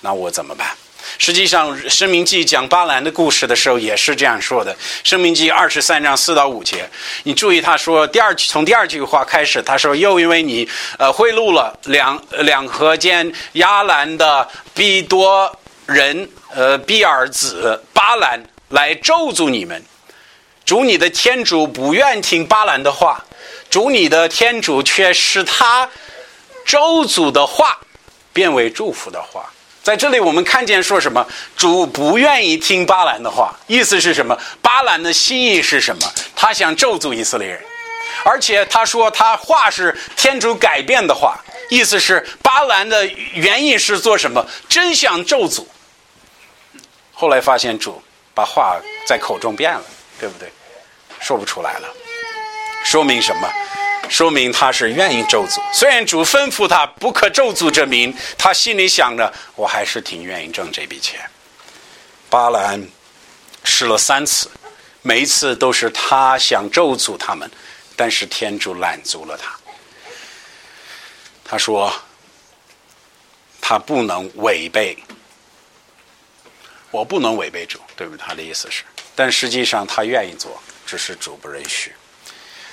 [0.00, 0.70] 那我怎么办？
[1.18, 6.88] 实际上，《生命记》讲巴兰的故事的时候也是这样说的，《生命记》二十三章四到五节，
[7.24, 18.40] 你注意他说第二句从第二句话开始，他说又因为你呃贿赂了两两河间亚兰的比多人呃比尔子巴兰
[18.72, 19.84] 来咒诅你们，
[20.64, 23.22] 主你的天主不愿听巴兰的话，
[23.68, 25.90] 主你的天主却使他
[26.64, 27.78] 咒诅的话
[28.32, 29.52] 变为祝福的话。
[29.82, 31.26] 在这里，我们看见说什么？
[31.54, 34.38] 主不愿意听巴兰的话，意思是什么？
[34.62, 36.10] 巴兰的心意是什么？
[36.34, 37.60] 他想咒诅以色列人，
[38.24, 44.46] 而且他说他话是天主改变的话，意思是巴兰的原意是做什么？
[44.66, 45.66] 真想咒诅。
[47.12, 48.00] 后来发现主
[48.34, 49.84] 把话在口中变了，
[50.18, 50.50] 对不对？
[51.20, 51.88] 说不出来了，
[52.84, 53.48] 说明什么？
[54.08, 61.20] 说明他是愿意咒诅，虽然主吩咐他不可咒诅这名，他心里想着我还是挺愿意挣这笔钱。
[62.28, 62.86] 巴兰
[63.64, 64.50] 试了三次，
[65.00, 67.50] 每一次都是他想咒诅他们，
[67.96, 69.56] 但是天主拦阻了他。
[71.44, 71.90] 他说
[73.60, 74.96] 他不能违背，
[76.92, 78.24] 我不能违背主，对不对？
[78.24, 78.84] 他的意思是，
[79.16, 81.90] 但实际上他愿意做，只是主不允许。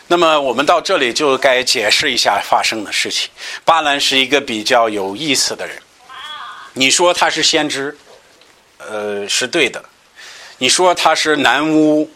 [0.08, 3.30] 那么我们到这里就该解释一下发生的事情。
[3.64, 5.82] 巴兰是一个比较有意思的人。
[6.74, 7.98] 你说他是先知，
[8.78, 9.80] 呃，是对的；
[10.58, 12.10] 你说他是南巫，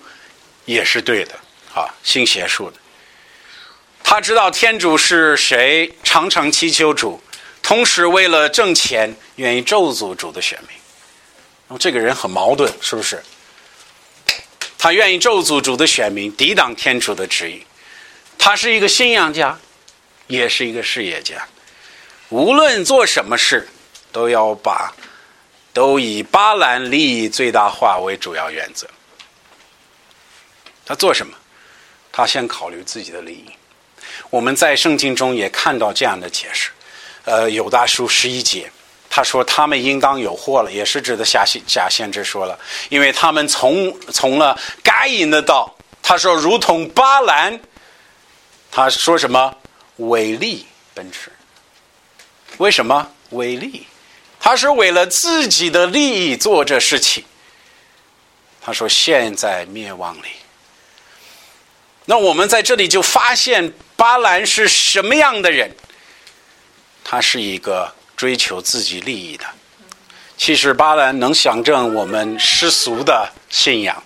[0.66, 1.34] 也是对的。
[1.74, 2.78] 啊，信邪术的。
[4.04, 7.22] 他知道天主是谁，常常祈求主，
[7.62, 10.83] 同时为了挣钱，愿意咒诅主的选民。
[11.68, 13.22] 那么这个人很矛盾，是不是？
[14.78, 17.66] 他愿意咒诅主的选民，抵挡天主的旨意。
[18.38, 19.58] 他是一个信仰家，
[20.28, 21.48] 也是一个事业家。
[22.30, 23.68] 无论做什么事，
[24.12, 24.94] 都要把
[25.72, 28.86] 都以巴兰利益最大化为主要原则。
[30.86, 31.34] 他做什么？
[32.12, 33.46] 他先考虑自己的利益。
[34.30, 36.72] 我们在圣经中也看到这样的解释。
[37.24, 38.70] 呃，有大书十一节，
[39.16, 45.72] 他说他们应当有祸了，也是指的假先假先知说了，因为他们从从了该隐的道。
[46.02, 47.60] 他说，如同巴兰。
[48.72, 49.56] 他说什么？
[49.98, 51.32] 为利奔驰？
[52.58, 53.86] 为什么为利？
[54.40, 57.24] 他是为了自己的利益做这事情。
[58.60, 60.30] 他说：“现在灭亡里。”
[62.06, 65.70] 那我们在这里就发现巴兰是什么样的人？
[67.04, 69.44] 他是一个追求自己利益的。
[70.38, 74.02] 其实巴兰能象征我们世俗的信仰。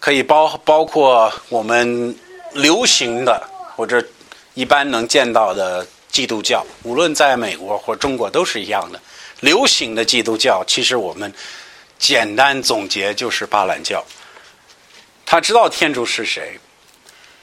[0.00, 2.18] 可以包包括我们
[2.54, 4.02] 流行的或者
[4.54, 8.98] 一般能见到的基督教，无论在美国或中国都是一样的。
[9.40, 11.30] 流行的基督教，其实我们
[11.98, 14.02] 简单总结就是巴兰教。
[15.26, 16.58] 他知道天主是谁，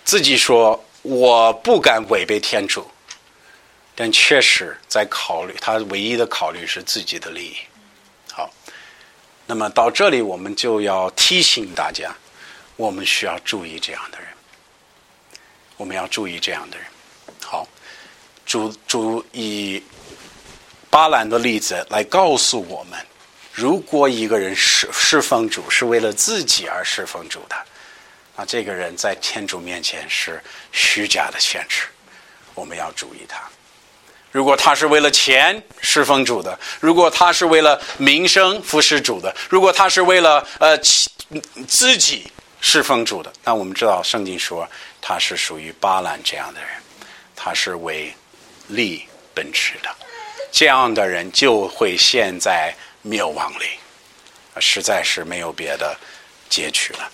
[0.04, 2.90] 自己说我不敢违背天主，
[3.96, 7.56] 但确实在考虑他唯一的考虑是自己的利益。
[8.32, 8.50] 好，
[9.46, 12.14] 那么到这里我们就要提醒大家。
[12.78, 14.28] 我们需要注意这样的人，
[15.78, 16.88] 我们要注意这样的人。
[17.44, 17.68] 好，
[18.44, 19.84] 主主以
[20.90, 23.00] 巴兰的例子来告诉我们：
[23.54, 27.56] 如果一个人侍侍奉主是为了自己而侍奉主的，
[28.46, 31.88] 这个人在天主面前是虚假的宣誓。
[32.54, 33.42] 我们要注意他。
[34.32, 40.78] 如果他是为了钱侍奉主的，如果他是为了名声服侍主的，如果他是为了呃
[41.68, 42.32] 自己。
[42.64, 44.70] 侍奉主的，那我们知道圣经说
[45.02, 46.70] 他是属于巴兰这样的人，
[47.36, 48.14] 他是为
[48.68, 49.04] 利
[49.34, 49.90] 奔驰的，
[50.52, 53.66] 这样的人就会陷在灭亡里，
[54.60, 55.98] 实在是没有别的
[56.52, 57.12] 结局了。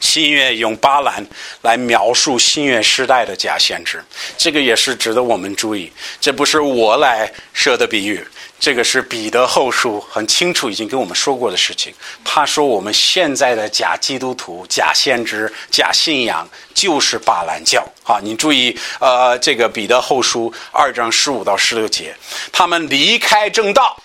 [0.00, 1.26] 新月用巴兰
[1.62, 4.04] 来描述新月时代的假先知，
[4.36, 8.24] 这个也是值得我们注意，这不是我来设的比喻。
[8.60, 11.92] 这个是彼得后书很清楚已经跟我们说过的事情。
[12.24, 18.20] 他说我们现在的假基督徒、假先知、假信仰就是巴兰教啊！
[18.22, 22.14] 你注意，呃，这个彼得后书二章十五到十六节，
[22.52, 24.00] 他们离开正道，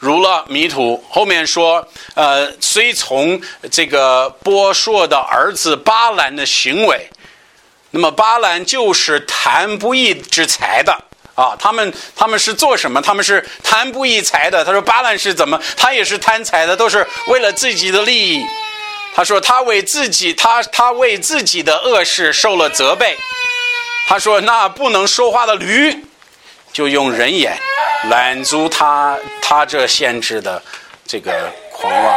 [0.00, 1.02] 如了迷途。
[1.08, 3.40] 后面说，呃，虽从
[3.70, 7.08] 这个波硕的儿子巴兰的行为，
[7.92, 11.04] 那么巴兰就是谈不义之财的。
[11.36, 13.00] 啊，他们他们是做什么？
[13.00, 14.62] 他们是贪不义财的。
[14.62, 15.58] 他说巴兰是怎么？
[15.76, 18.44] 他也是贪财的，都是为了自己的利益。
[19.14, 23.16] 他说他为自己，他他为自己的恶事受了责备。
[24.06, 26.04] 他说那不能说话的驴，
[26.72, 27.56] 就用人眼
[28.10, 30.62] 拦住他他这先知的
[31.06, 31.32] 这个
[31.72, 32.16] 狂妄。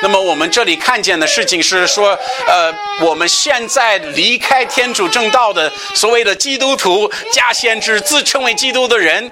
[0.00, 2.16] 那么我们这里看见的事情是说，
[2.46, 9.28] 呃，我们现在离开天主正道的所谓的基督徒、加先知、自称为基督的人，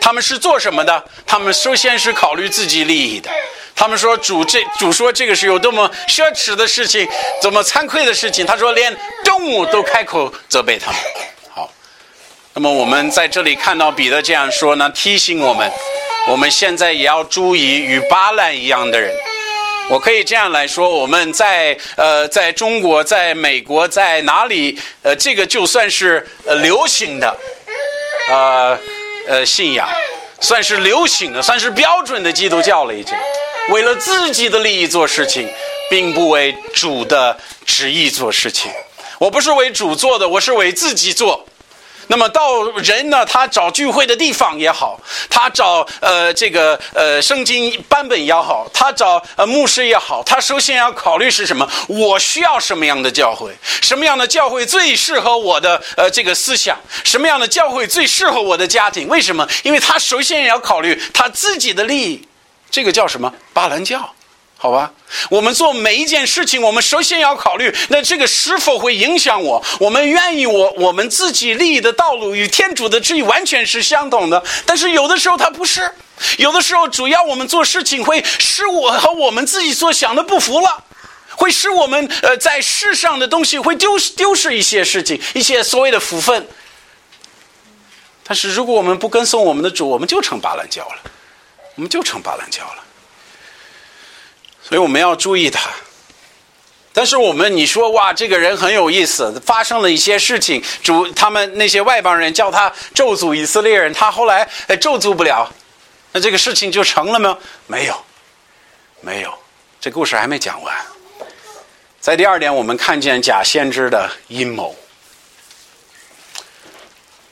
[0.00, 1.04] 他们是做什么的？
[1.24, 3.30] 他们首先是考虑自己利益的。
[3.76, 7.08] 他们说主这主说这个是有多么奢侈的事情，
[7.40, 8.44] 怎么惭愧的事情？
[8.44, 11.00] 他说连动物都开口责备他们。
[12.60, 15.72] 那么我们在这里看到彼得这样说呢，提醒我们，
[16.28, 19.10] 我们现在也要注意与巴兰一样的人。
[19.88, 27.34] 我可以这样来说，我们在呃，在中国、在美国、在哪里，呃，这个就算是呃流行的，
[28.28, 28.78] 呃
[29.26, 29.88] 呃信仰，
[30.42, 32.92] 算是流行的，算是标准的基督教了。
[32.92, 33.16] 已经
[33.70, 35.48] 为了自己的利益做事情，
[35.88, 37.34] 并不为主的
[37.64, 38.70] 旨意做事情。
[39.18, 41.46] 我不是为主做的，我是为自己做。
[42.10, 44.98] 那么到人呢，他找聚会的地方也好，
[45.28, 51.70] 他找呃这个呃圣经版本也好，他找呃牧师也好，他首先要考虑是什么？
[51.86, 53.54] 我需要什么样的教会？
[53.80, 56.76] 什么样的教会最适合我的呃这个思想？
[57.04, 59.06] 什么样的教会最适合我的家庭？
[59.06, 59.48] 为什么？
[59.62, 62.26] 因为他首先也要考虑他自己的利益。
[62.72, 63.32] 这个叫什么？
[63.52, 64.12] 巴兰教。
[64.62, 64.92] 好吧，
[65.30, 69.64] 我们做每一件事情，我们首先要考虑，那这个是否会影响我？
[69.78, 75.90] 我们愿意我我们自己利益的道路与天主的旨意完全是相同的，但是有的时候它不是，
[76.36, 80.84] 有的时候主要我们做事情会使我和我们自己所想的不符了，
[81.36, 86.46] 会使我们呃在世上的东西会丢丢失一些事情，一些所谓的福分。
[88.24, 90.96] 但是如果我们不跟从我们的主，我们就成巴兰教了，
[91.76, 92.84] 我们就成巴兰教了。
[94.70, 95.68] 所以我们要注意他，
[96.92, 105.52] 但是我们你说哇，这个人很有意思，发生了一些事情，主他们那些外邦人叫他咒诅以色列人，他后来哎咒诅不了，
[106.12, 107.36] 那这个事情就成了吗？
[107.66, 108.04] 没有，
[109.00, 109.34] 没有，
[109.80, 110.72] 这故事还没讲完。
[111.98, 114.76] 在第二点，我们看见假先知的阴谋。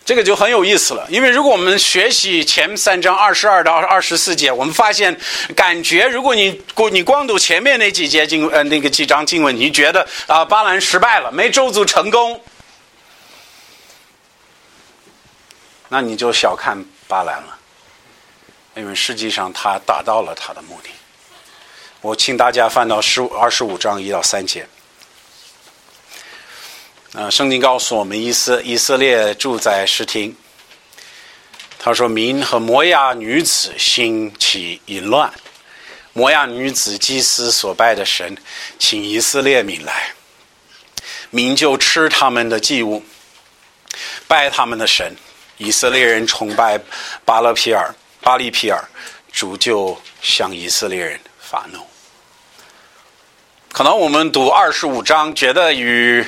[0.09, 5.15] 这个就很有意思了，因为如果我们学习前三章二十二到二十四节，我们发现，
[5.55, 12.41] 感觉如果你过你光读前面那几节经呃那个几章经文，你觉得啊巴兰失败了，没咒诅成功，
[15.91, 17.59] 那你就小看巴兰了，
[18.77, 20.89] 因为实际上他达到了他的目的。
[22.01, 24.67] 我请大家翻到十五二十五章一到三节。
[27.15, 30.37] 啊，圣经告诉我们，以色以色列住在石亭。
[31.79, 35.33] 他说：“民和摩亚女子兴起淫乱，
[36.13, 38.37] 摩亚女子祭司所拜的神，
[38.79, 40.13] 请以色列民来，
[41.31, 43.03] 民就吃他们的祭物，
[44.27, 45.17] 拜他们的神。
[45.57, 46.79] 以色列人崇拜
[47.25, 48.85] 巴勒皮尔、巴利皮尔，
[49.33, 51.81] 主就向以色列人发怒。
[53.73, 56.27] 可能我们读二十五章，觉得与……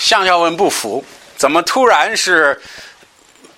[0.00, 1.04] 向孝文不服，
[1.36, 2.58] 怎么突然是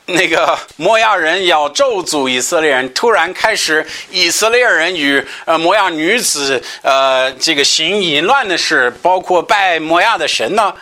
[0.06, 2.92] 那个摩亚人要咒诅以色列人？
[2.92, 10.74] 突然开始以色列人与呃摩亚女子呃这个行淫乱的事，包括拜摩亚的神呢？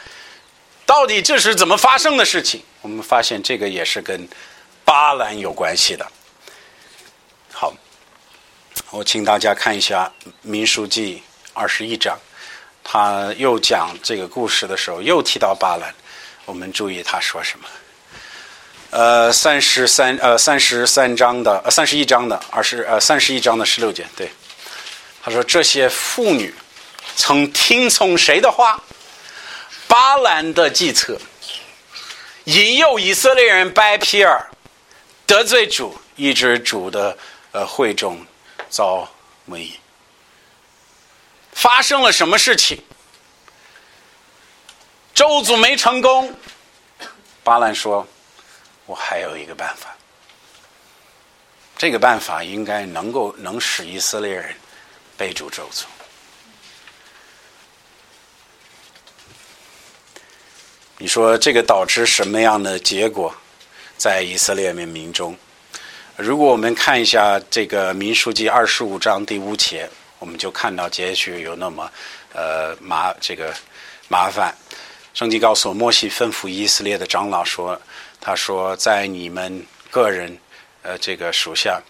[0.86, 2.62] 到底这是怎么发生的事情？
[2.80, 4.26] 我们发现这个也是跟
[4.82, 6.06] 巴兰有关系的。
[7.52, 7.74] 好，
[8.88, 11.16] 我请大家看一下《民书记》
[11.52, 12.18] 二十一章。
[12.93, 15.95] 他又讲这个故事的时候，又提到巴兰。
[16.45, 17.64] 我们注意他说什么？
[18.91, 24.28] 呃，三十三呃三十三章的呃三十一章的二十呃三十一章的十六节，对，
[25.22, 26.53] 他说这些妇女
[27.14, 28.82] 曾听从谁的话？
[29.86, 31.16] 巴兰的计策，
[32.45, 34.51] 引诱以色列人拜皮尔，
[35.26, 37.16] 得罪主，一直主的
[37.53, 38.18] 呃会众
[38.68, 39.09] 遭
[39.49, 39.80] 瘟疫。
[41.61, 42.82] 发生了什么事情？
[45.12, 46.34] 周祖没成功。
[47.44, 48.08] 巴兰说
[48.88, 49.94] ：“我还有一个办法，
[51.76, 54.56] 这个办法应该能够能使以色列人
[55.18, 55.84] 背主周祖。”
[60.96, 63.34] 你说这个导致什么样的结果？
[63.98, 65.36] 在以色列民民中，
[66.16, 69.90] 如果我们看一下这个民书记二十五章第五节。
[70.20, 71.90] 我们就看到结局有那么，
[72.32, 73.52] 呃麻这个
[74.08, 74.54] 麻烦。
[75.12, 77.80] 圣经告诉我，摩西吩咐以色列的长老说
[78.20, 80.38] ：“他说，在你们个人
[80.82, 81.82] 呃这个属下，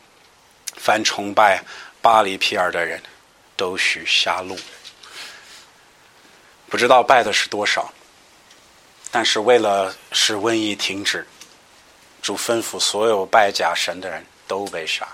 [0.77, 1.63] 凡崇拜
[2.01, 3.03] 巴黎皮尔的人，
[3.57, 4.57] 都许下路。
[6.69, 7.93] 不知道拜的是多少，
[9.11, 11.27] 但是为了使瘟疫停止，
[12.23, 15.07] 主吩咐所有拜假神的人都被杀。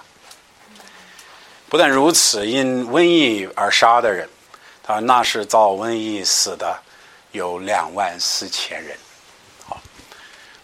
[1.69, 4.29] 不但如此，因瘟疫而杀的人，
[4.83, 6.79] 他那是遭瘟疫死的
[7.33, 8.97] 有两万四千人。
[9.65, 9.81] 好，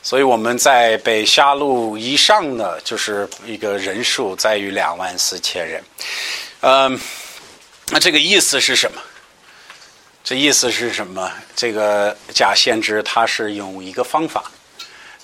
[0.02, 5.84] 所以我们在北下路以上的就是一个人数在于两万四千人。
[6.60, 7.00] 嗯，
[7.88, 9.02] 那这个意思是什么？
[10.22, 11.32] 这意思是什么？
[11.56, 14.44] 这个假先知他是用一个方法，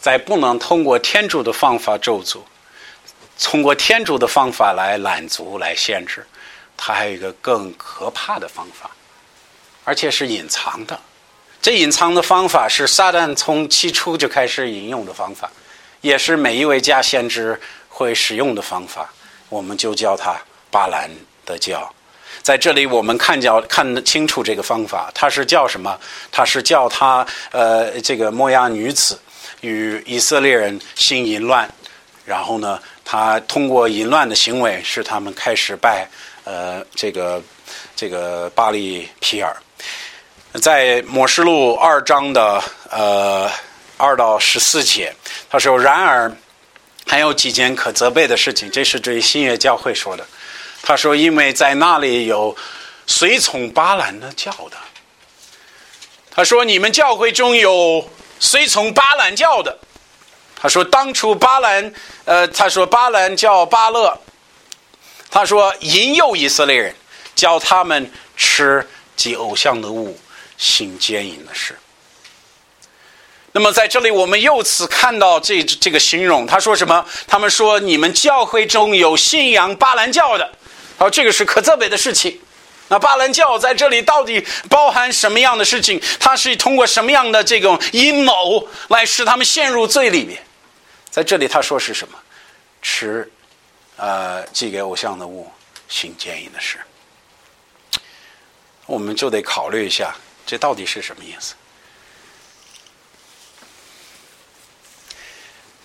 [0.00, 2.40] 在不能通过天主的方法咒诅，
[3.40, 6.26] 通过天主的方法来拦阻、来限制，
[6.76, 8.90] 他还有一个更可怕的方法，
[9.84, 10.98] 而且是隐藏的。
[11.60, 15.50] 这隐藏的方法是撒旦从起初就开始引用的方法，
[16.00, 19.12] 也是每一位假先知会使用的方法。
[19.48, 20.36] 我们就叫它
[20.70, 21.10] 巴兰
[21.44, 21.92] 的教。
[22.42, 25.98] 在这里，我们看叫看得清楚这个方法，它是叫什么？
[26.30, 29.18] 它是叫他呃，这个摩押女子
[29.60, 31.68] 与以色列人心淫乱，
[32.24, 32.80] 然后呢，
[33.10, 36.06] 他通过淫乱的行为，使他们开始拜
[36.44, 37.42] 呃这个
[37.96, 39.56] 这个巴利皮尔。
[40.60, 43.50] 在摩示录二章的呃
[43.96, 45.10] 二到十四节，
[45.48, 46.30] 他说：“然而
[47.06, 50.26] 还有几件可责备的事情。”这是对新约教会说的。
[50.82, 52.54] 他说：“因为在那里有
[53.06, 54.76] 随从巴兰的教的。”
[56.30, 58.06] 他说：“你们教会中有
[58.38, 59.78] 随从巴兰教的。”
[60.60, 61.92] 他说：“当初巴兰，
[62.24, 64.18] 呃，他说巴兰叫巴勒，
[65.30, 66.94] 他说引诱以色列人，
[67.34, 68.86] 教他们吃
[69.16, 70.18] 祭偶像的物，
[70.56, 71.78] 行奸淫的事。”
[73.52, 77.04] 那么在这里，我们又次看到这这个形容，他说什么？
[77.26, 80.52] 他们说你们教会中有信仰巴兰教的。
[80.98, 82.40] 好，这个是可责备的事情。
[82.88, 86.00] 那巴兰教在这里到底包含什么样的事情？
[86.18, 90.42] 它是通过什么样的这种阴谋来使他们陷入罪里面？
[91.10, 92.18] 在这里他说是什么？
[92.80, 93.30] 吃，
[93.96, 95.50] 呃，寄给偶像的物，
[95.88, 96.78] 行奸淫的事。
[98.86, 100.14] 我们就得考虑一下，
[100.46, 101.54] 这到底是什么意思？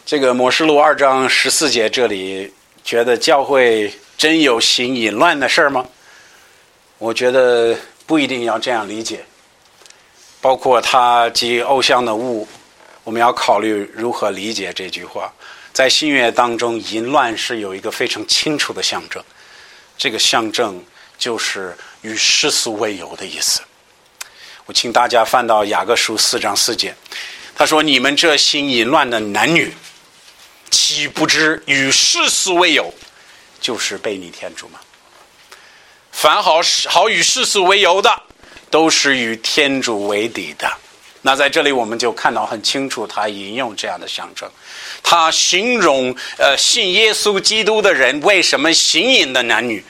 [0.06, 2.54] 这个《摩示录》二章十四节这里
[2.84, 3.94] 觉得教会。
[4.16, 5.86] 真有行淫乱的事儿吗？
[6.98, 9.26] 我觉得不一定要这样理解。
[10.40, 12.48] 包括他及偶像的物，
[13.04, 15.32] 我们要考虑如何理解这句话。
[15.74, 19.24] 在新约当中，淫乱是有一个非常清楚的象征，
[19.98, 20.84] 这个象征
[21.18, 23.62] 就是与世俗为友的意思。
[24.66, 26.96] 我请大家翻到雅各书四章四节，
[27.56, 29.74] 他说：“你们这心淫乱的男女，
[30.70, 32.94] 岂不知与世俗为友？”
[33.60, 34.80] 就是背逆天主吗。
[36.12, 38.22] 凡好好与世俗为友的，
[38.70, 40.72] 都是与天主为敌的。
[41.26, 44.50] 那在这里我们就看到很清楚，他引用这样的象征，
[45.02, 49.84] 他形容呃信耶稣基督的人为什么行淫的男女？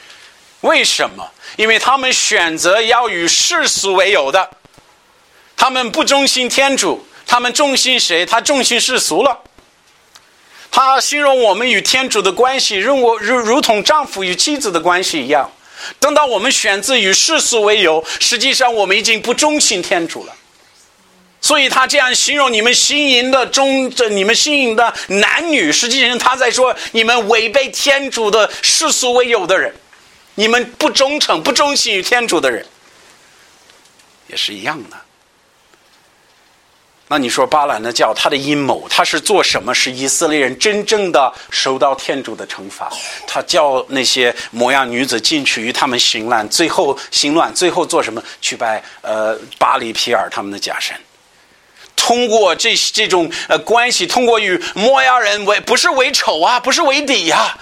[0.62, 1.30] 为什么？
[1.58, 4.48] 因为他们选择要与世俗为友的，
[5.58, 8.26] 他们不忠心天主，他们忠心谁？
[8.26, 9.40] 他忠心世俗了。
[10.72, 15.52] 他形容我们与天主的关系，如我如如同丈夫与妻子的关系一样。
[16.00, 20.36] 等到我们选择与世俗为友，实际上我们已经不忠心天主了。
[21.44, 29.76] 所以他这样形容你们心淫的忠，这你们心淫的男女，实际上他在说你们违背天主的世俗为友的人，
[30.36, 32.66] 你们不忠诚、不忠心于天主的人，
[34.28, 34.98] 也是一样的。
[37.10, 39.76] 那你说巴兰的教他的阴谋，他是做什么？
[39.76, 42.90] 是以色列人真正的受到天主的惩罚？
[43.28, 48.24] 他叫那些摩押女子进去与他们行乱，最后行乱，最后做什么？
[48.40, 50.96] 去拜呃巴黎皮尔他们的假神。
[51.96, 57.58] 通过这这种呃关系，通过与摩押人为不是为仇啊，不是为敌呀，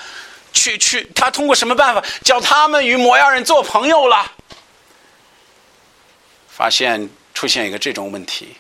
[0.52, 4.32] 去去他通过什么办法叫他们与摩押人做朋友了？
[6.50, 8.56] 发现出现一个这种问题。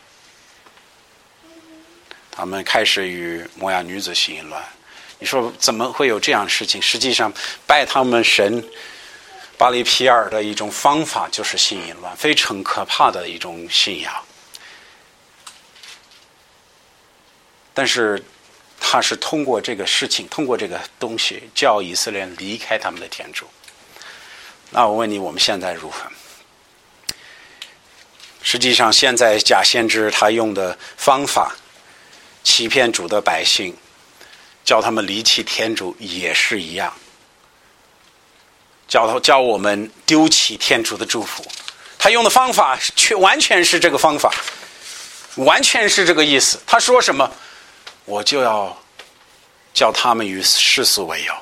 [2.31, 4.63] 他们开始与摩亚女子行淫乱，
[5.19, 6.81] 你说怎么会有这样的事情？
[6.81, 7.31] 实际上，
[7.67, 8.63] 拜他们神
[9.57, 14.13] 巴黎皮尔的一种方法就是信淫乱，非常可怕的一种信仰。
[17.81, 18.23] 但是，
[18.79, 23.47] 他是通过这个事情，通过这个东西，叫以色列人离开他们的天主。
[24.69, 26.05] 那我问你，我们现在如何？
[28.43, 31.55] 实际上，现在假先知他用的方法。
[32.43, 33.75] 欺骗主的百姓，
[34.63, 36.93] 叫他们离弃天主也是一样，
[38.87, 41.43] 叫他叫我们丢弃天主的祝福。
[41.97, 44.31] 他用的方法却完全是这个方法，
[45.37, 46.59] 完全是这个意思。
[46.67, 47.31] 他说什么，
[48.11, 48.77] 我就要
[49.73, 51.33] 叫他们与世俗为友，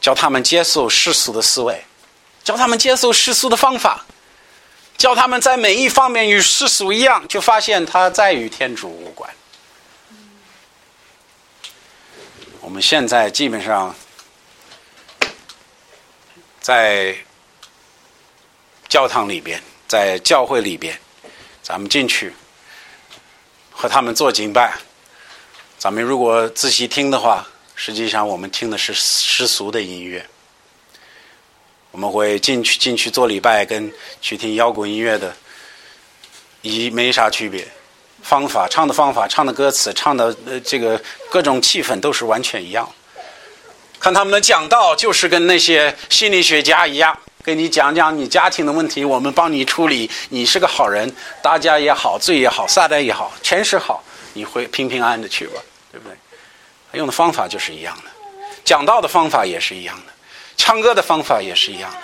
[0.00, 1.84] 叫他们接受世俗的思维，
[2.44, 4.06] 叫他们接受世俗的方法，
[4.96, 9.28] 叫他们在每一方面与世俗一样，就发现他再与天主无关。
[12.60, 13.92] 我们现在基本上
[16.60, 17.16] 在
[18.88, 20.96] 教堂里边，在教会里边，
[21.64, 22.32] 咱们进去
[23.72, 24.78] 和他们做敬拜。
[25.80, 30.22] 咱们如果仔细听的话，实际上我们听的是世俗的音乐。
[31.90, 35.34] 我们会进去进去做礼拜，跟去听摇滚音乐的，
[36.60, 37.66] 一没啥区别。
[38.20, 41.00] 方法唱的方法，唱的歌词，唱的呃这个
[41.30, 42.86] 各种气氛都是完全一样。
[43.98, 50.10] 看他们的讲道，就是跟那些心理学家一样，给你讲讲你家庭的问题，我们帮你处理。
[50.28, 51.10] 你是个好人，
[51.42, 54.04] 大家也好，罪也好，撒旦也好，全是好，
[54.34, 56.16] 你会平平安安的去吧，对不对？
[56.98, 58.10] 用的方法就是一样的，
[58.64, 60.12] 讲道的方法也是一样的，
[60.56, 61.98] 唱歌的方法也是一样的，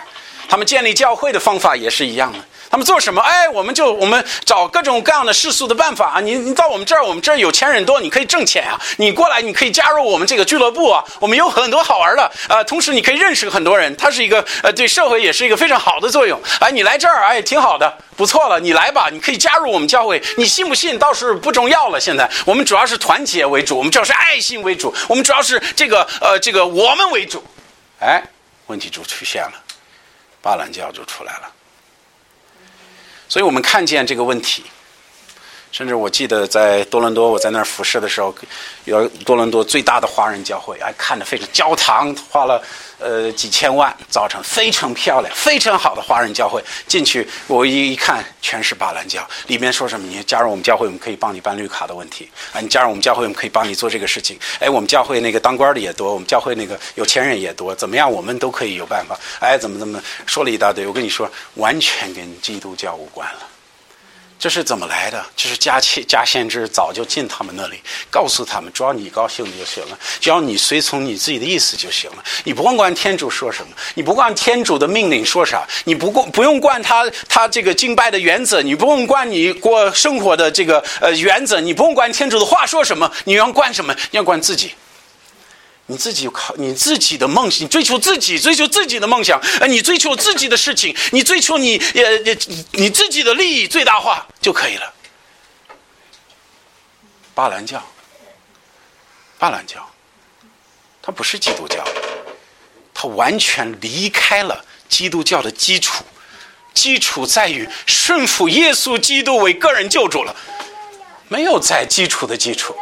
[0.48, 2.38] 他们建立教会的方法也是一样的。
[2.76, 3.22] 他们做什么？
[3.22, 6.20] 哎，我们就我们找各种各样的世俗的办法啊！
[6.20, 8.78] 你你到我们这儿，我们这儿有钱人多，你可以挣钱啊！
[8.98, 11.02] 你过来，你可以加入我们这个俱乐部啊！
[11.18, 16.38] 我们有很多好玩的，呃，同时你可以认识很多人，它是一个呃对社会也是一个非常好的作用。
[16.60, 20.22] 哎，你来这儿，哎，挺好的，不错了，你来吧，你可以加入我们教会。
[20.36, 21.98] 你信不信倒是不重要了。
[21.98, 27.42] 现在我们主要是团结为主，我们主要是爱心为主，我们主要是这个呃这个我们为主。
[28.00, 28.22] 哎，
[28.66, 29.54] 问题就出现了，
[30.42, 31.52] 巴兰教就出来了。
[33.28, 34.62] 所以我们看见这个问题，
[35.72, 38.34] 甚至我记得在多伦多，我在那儿服侍的时候，
[38.84, 42.62] 有多伦多最大的华人教会，哎，看着非常教堂花了。
[42.98, 46.62] 呃，几千万造成非常漂亮、非常好的华人教会。
[46.86, 49.26] 进去我一一看，全是巴兰教。
[49.46, 50.06] 里面说什么？
[50.06, 52.28] 你加入我们教会，我们可以帮你办绿卡的问题。
[52.52, 54.38] 啊，你加入我们教会，我们可以帮你做这个事情。
[54.60, 57.74] 哎，我们教会那个当官的也多，我们教会那个有钱人也多。
[57.74, 58.10] 怎么样？
[58.10, 59.18] 我们都可以有办法。
[59.40, 60.86] 哎，怎么怎么说了一大堆？
[60.86, 63.40] 我跟你说，完全跟基督教无关了。
[64.38, 65.24] 这是怎么来的？
[65.34, 67.80] 这是加先加先知早就进他们那里，
[68.10, 72.24] 告诉他们，只要你高兴就行了，只要你随从你自己的意思就行了。
[72.44, 83.94] 你不用管天主说什么，你不管天主的命令说啥，你不过不用管他他这个敬拜的原则，你不用管你过生活的这个呃原则，你不用管天主的话说什么，你要管什么？
[84.10, 84.72] 你要管自己。
[85.88, 92.36] 你自己靠你自己的梦想，追求自己，追求自己的梦想，呃，你追求自己的事情，你追求你呃
[92.72, 94.92] 你自己的利益最大化就可以了。
[97.34, 97.80] 巴兰教，
[99.38, 99.88] 巴兰教，
[101.00, 101.84] 它不是基督教，
[102.92, 106.02] 它完全离开了基督教的基础，
[106.74, 110.34] 基础在于顺服耶稣基督为个人救主了，
[111.28, 112.74] 没有在基础的基础。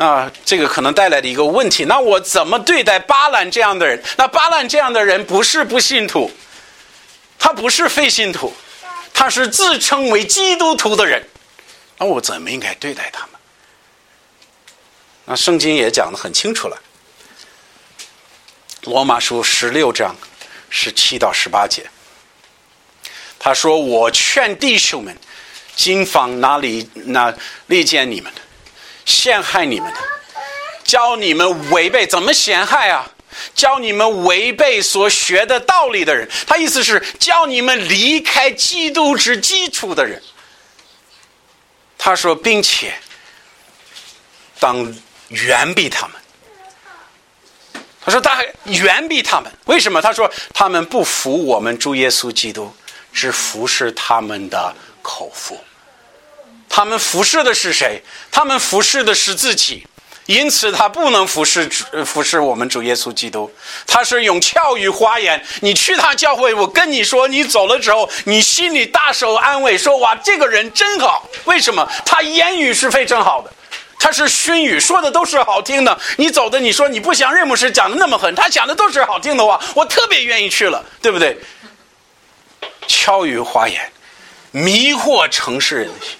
[0.00, 4.00] 那这个可能带来的一个问题，那我怎么对待巴兰这样的人？
[4.16, 6.30] 那巴兰这样的人不是不信徒，
[7.36, 8.54] 他不是非信徒，
[9.12, 11.26] 他是自称为基督徒的人。
[11.98, 13.30] 那我怎么应该对待他们？
[15.24, 16.80] 那圣经也讲的很清楚了，
[18.88, 20.14] 《罗马书》十六章
[20.70, 21.90] 十七到十八节，
[23.36, 25.18] 他说：“我劝弟兄们，
[25.74, 27.34] 今访哪里那
[27.66, 28.42] 利见你们的。”
[29.08, 29.98] 陷害你们的，
[30.84, 33.10] 教你们违背怎么陷害啊？
[33.54, 40.22] 教你们违背所学的道理的人，他意思是教你们离开基督之基础的人。
[41.96, 42.92] 他说，并且
[44.60, 44.94] 当
[45.28, 46.16] 远避他们。
[48.04, 50.02] 他说，他远避他们，为什么？
[50.02, 52.74] 他说，他们不服我们主耶稣基督，
[53.12, 55.58] 只服侍他们的口腹。
[56.68, 58.02] 他们服侍的是谁？
[58.30, 59.86] 他们服侍的是自己，
[60.26, 61.68] 因此他不能服侍
[62.04, 63.50] 服侍我们主耶稣基督。
[63.86, 71.28] 他是用俏语花言，你去他教会，我跟你说，你走了之后，你心里大受安慰，说哇，这个人真好。
[71.46, 71.88] 为什么？
[72.04, 73.50] 他言语是非常好的，
[73.98, 75.98] 他是熏语，说的都是好听的。
[76.16, 81.36] 你走的，你说你不想任牧师讲的那么狠，他讲的都是好听的话，我特别愿意去了，对不对？
[82.86, 83.90] 俏语花言，
[84.50, 86.16] 迷惑城市人的心。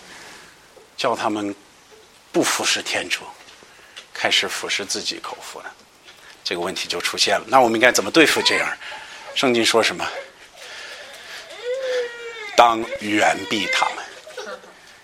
[0.99, 1.55] 叫他们
[2.33, 3.23] 不服侍天主，
[4.13, 5.73] 开始服侍自己口腹了，
[6.45, 7.47] 这个问题就出现了。
[7.47, 8.69] 那我们应该怎么对付这样？
[9.37, 10.05] 圣经说什么？
[12.57, 14.05] 当远避他们，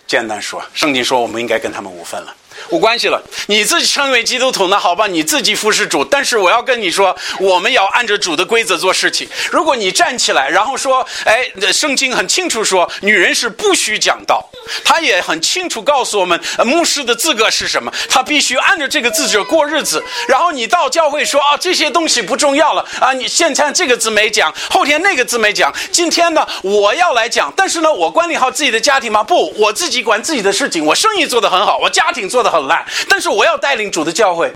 [0.08, 2.36] 简单说，圣经说我们应该跟他们无分了。
[2.70, 6.04] 无关系了，你自己称为基督徒那好吧，你自己服侍主。
[6.04, 9.28] 但是我要跟你说，我们要按照主的规则做事情。
[9.50, 14.48] 如果你站起来，然后说，哎，圣经很清楚说，女人是不许讲道。
[14.82, 20.02] 他也很清楚告诉我们，牧师的资格是什么，他必须按照这个资格过日子。
[20.26, 29.22] 然后你到教会说啊，这些东西不重要了啊，你现在这个字没讲，后天那个字没讲，今天呢我要来讲，但是呢我管理好自己的家庭吗？
[29.22, 34.54] 不，我自己管自己的事情，我生意做得很好，我家庭做得很烂，但是我要带领主的教会。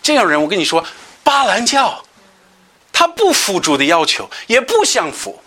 [0.00, 0.86] 这样人，我跟你说，
[1.24, 2.00] 巴兰教，
[2.92, 5.42] 他不服主的要求，也不想服。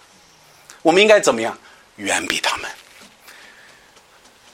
[0.82, 1.58] 我们应该怎么样？
[1.96, 2.70] 远比他们。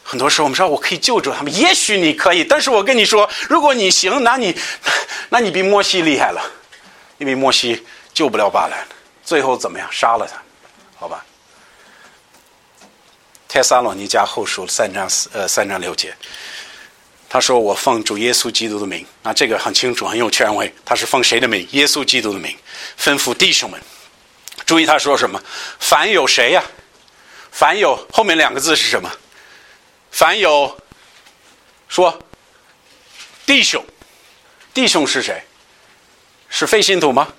[0.04, 4.56] 很多时候，我们说我可以救助他们，也许你可以，但是我跟你说，如果你行，那你，
[5.30, 6.42] 那你比摩西厉害了，
[7.18, 7.84] 因为摩西
[8.14, 8.86] 救不了巴兰，
[9.24, 9.92] 最后怎么样？
[9.92, 10.40] 杀了他，
[10.96, 11.26] 好吧？
[13.48, 16.14] 泰撒罗尼迦后书三章四呃三章六节，
[17.30, 20.74] 他说：“我奉主耶稣基督的名。”那这个很清楚，很有权威。
[20.86, 21.68] 他是奉谁的名？
[21.72, 22.56] 耶稣基督的名，
[23.00, 23.82] 吩咐弟兄们。
[24.66, 25.42] 注意他说什么？
[25.80, 26.64] 凡有谁呀？
[27.52, 29.12] 凡有后面两个字是什么？
[30.12, 30.80] 凡有
[31.88, 32.18] 说
[33.46, 33.86] 弟兄，
[34.74, 35.44] 弟兄是谁？
[36.50, 37.34] 是非信徒吗？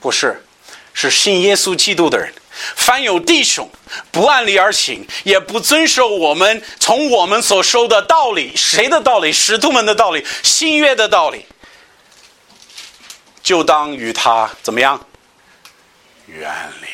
[0.00, 0.44] 不是，
[0.92, 2.32] 是信耶稣基督的人。
[2.76, 3.70] 凡有弟兄
[4.10, 9.32] 不按理而行，也不遵守我们从我们所说的道理，谁的道理？
[9.32, 11.46] 使徒们的道理，新约的道理，
[13.42, 15.06] 就当与他怎么样？
[16.26, 16.88] 远离。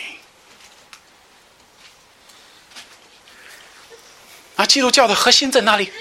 [4.57, 5.93] 啊，基督教的核心在哪里？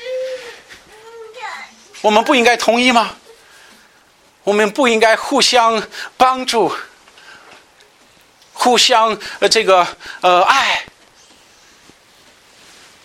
[2.01, 3.16] 我们不应该同意吗？
[4.43, 5.88] 我们不应该互相
[6.18, 6.76] 帮助？
[8.64, 9.86] 互相呃，这个
[10.22, 10.82] 呃爱，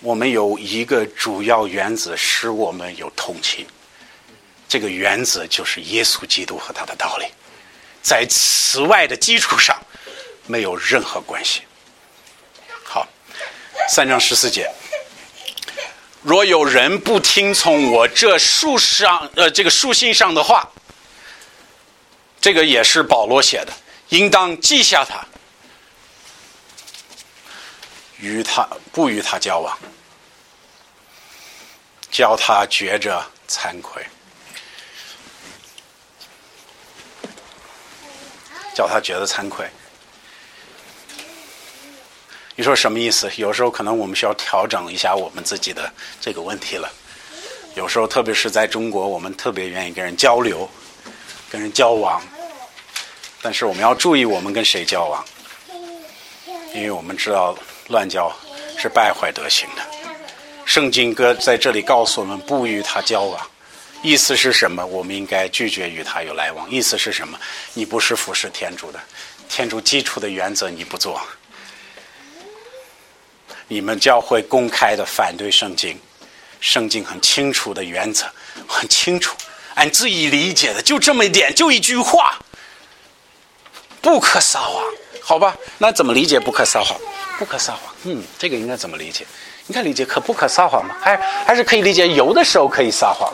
[0.00, 3.66] 我们有一个主要原则，使我们有同情。
[4.68, 7.26] 这个原则就是耶稣基督和他的道理，
[8.00, 9.76] 在此外的基础上
[10.46, 11.62] 没有任何关系。
[12.84, 13.04] 好，
[13.88, 14.70] 三章十四节，
[16.22, 20.70] 若有人不听从我这书上呃这个书信上的话，
[22.40, 23.72] 这个也是保罗写的，
[24.10, 25.26] 应当记下他。
[28.20, 29.78] 与他不与他交往，
[32.10, 34.04] 叫他觉着惭愧，
[38.74, 39.68] 叫他觉得惭愧。
[42.56, 43.30] 你说什么意思？
[43.36, 46.92] 有时候可能我们需要调整一下我们自己的这个问题了。
[47.76, 50.68] 有时候，特别是在中国，我们特别愿意跟人交流、
[51.48, 52.20] 跟人交往，
[53.40, 55.24] 但是我们要注意我们跟谁交往，
[56.74, 57.56] 因为我们知道。
[57.88, 58.32] 乱交
[58.78, 59.82] 是败坏德行的。
[60.64, 63.50] 圣经哥在这里告诉我们，不与他交往，
[64.02, 64.84] 意思是什么？
[64.84, 66.70] 我们应该拒绝与他有来往。
[66.70, 67.38] 意思是什么？
[67.72, 69.00] 你不是服侍天主的，
[69.48, 71.20] 天主基础的原则你不做。
[73.66, 75.98] 你们教会公开的反对圣经，
[76.60, 78.26] 圣经很清楚的原则，
[78.66, 79.34] 很清楚，
[79.74, 82.38] 按自己理解的，就这么一点，就一句话，
[84.00, 84.84] 不可撒谎，
[85.28, 85.54] 好吧？
[85.76, 86.98] 那怎么理解不可撒谎？
[87.38, 89.26] 不可撒谎，嗯，这个应该怎么理解？
[89.66, 90.96] 你看理解可不可撒谎吗？
[91.02, 93.30] 还还是可以理解，有的时候可以撒谎，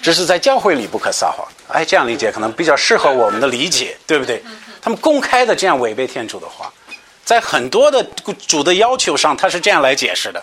[0.00, 1.44] 只是在教会里不可撒谎。
[1.66, 4.40] 哎，这样理解可能比较适合我们的理解，对不对？
[4.80, 6.72] 他们公开的这样违背天主的话，
[7.24, 8.00] 在很多的
[8.46, 10.40] 主的要求上，他是这样来解释的，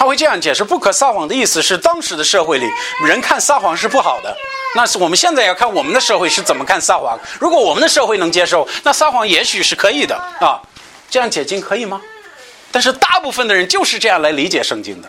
[0.00, 2.66] 他会这样解释：不可撒谎的意思是，当时的社会里
[3.04, 4.34] 人看撒谎是不好的。
[4.74, 7.20] 那是我们现在要看我们的社会是怎么看撒谎。
[7.38, 10.58] 如果我们的社会能接受，那撒谎也许是可以的啊。
[11.10, 12.00] 这样解经可以吗？
[12.72, 15.08] 但是大部分的人就是这样来理解圣经的。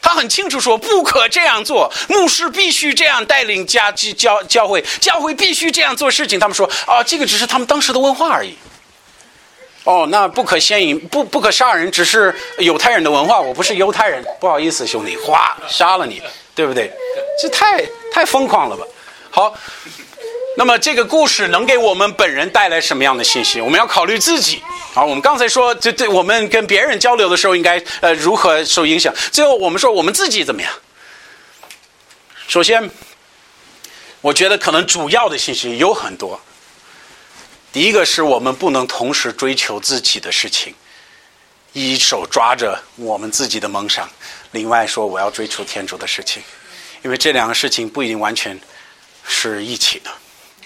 [0.00, 6.38] 他很清楚说不可这样做，牧师必须这样带领家教教会，教会必须这样做事情。
[6.38, 8.56] 他们说啊，这个只是他们当时的文化而已。
[9.84, 13.40] 哦，那不可先淫，不不可杀人，只是犹太人的文化。
[13.40, 16.22] 我不是犹太人，不好意思，兄弟，哗，杀了你，
[16.54, 16.92] 对不对？
[17.40, 18.84] 这太太疯狂了吧？
[19.30, 19.54] 好。
[20.54, 23.58] 那么这个故事能给我们本人带来什么样的信息？
[23.58, 24.62] 我们要考虑自己。
[24.92, 29.14] 好，我们刚才说，这这我们跟别人交流的时候，应该呃如何受影响？
[29.30, 30.70] 最后我们说我们自己怎么样？
[32.48, 32.90] 首先，
[34.20, 36.38] 我觉得可能主要的信息有很多。
[37.72, 40.74] 第一个是我们不能同时追求自己的事情，
[41.72, 44.06] 一手抓着我们自己的梦想，
[44.50, 46.42] 另外说我要追求天主的事情，
[47.02, 48.60] 因为这两个事情不一定完全
[49.26, 50.10] 是一起的。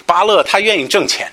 [0.05, 1.31] 巴勒他愿意挣钱，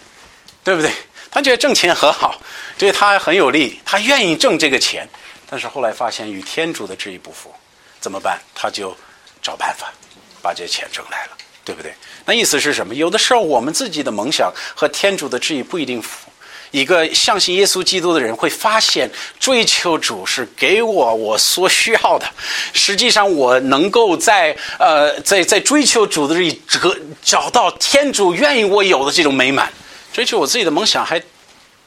[0.64, 0.92] 对不对？
[1.32, 2.40] 他觉得挣钱很好，
[2.78, 5.10] 对他很有利，他愿意挣这个钱。
[5.50, 7.52] 但是后来发现与天主的旨意不符，
[8.00, 8.40] 怎么办？
[8.54, 8.96] 他就
[9.42, 9.92] 找办法
[10.40, 11.94] 把这钱挣来了，对不对？
[12.26, 12.94] 那意思是什么？
[12.96, 16.30] 有的时候我们自己的梦想和天主的旨意不一定符。
[16.72, 19.08] 一个相信耶稣基督的人会发现，
[19.40, 22.26] 追求主是给我我所需要的。
[22.74, 29.72] 实际上，我能够在呃在在追求主的里找找到天主愿意我有的这种美满。
[30.12, 31.22] 追求我自己的梦想还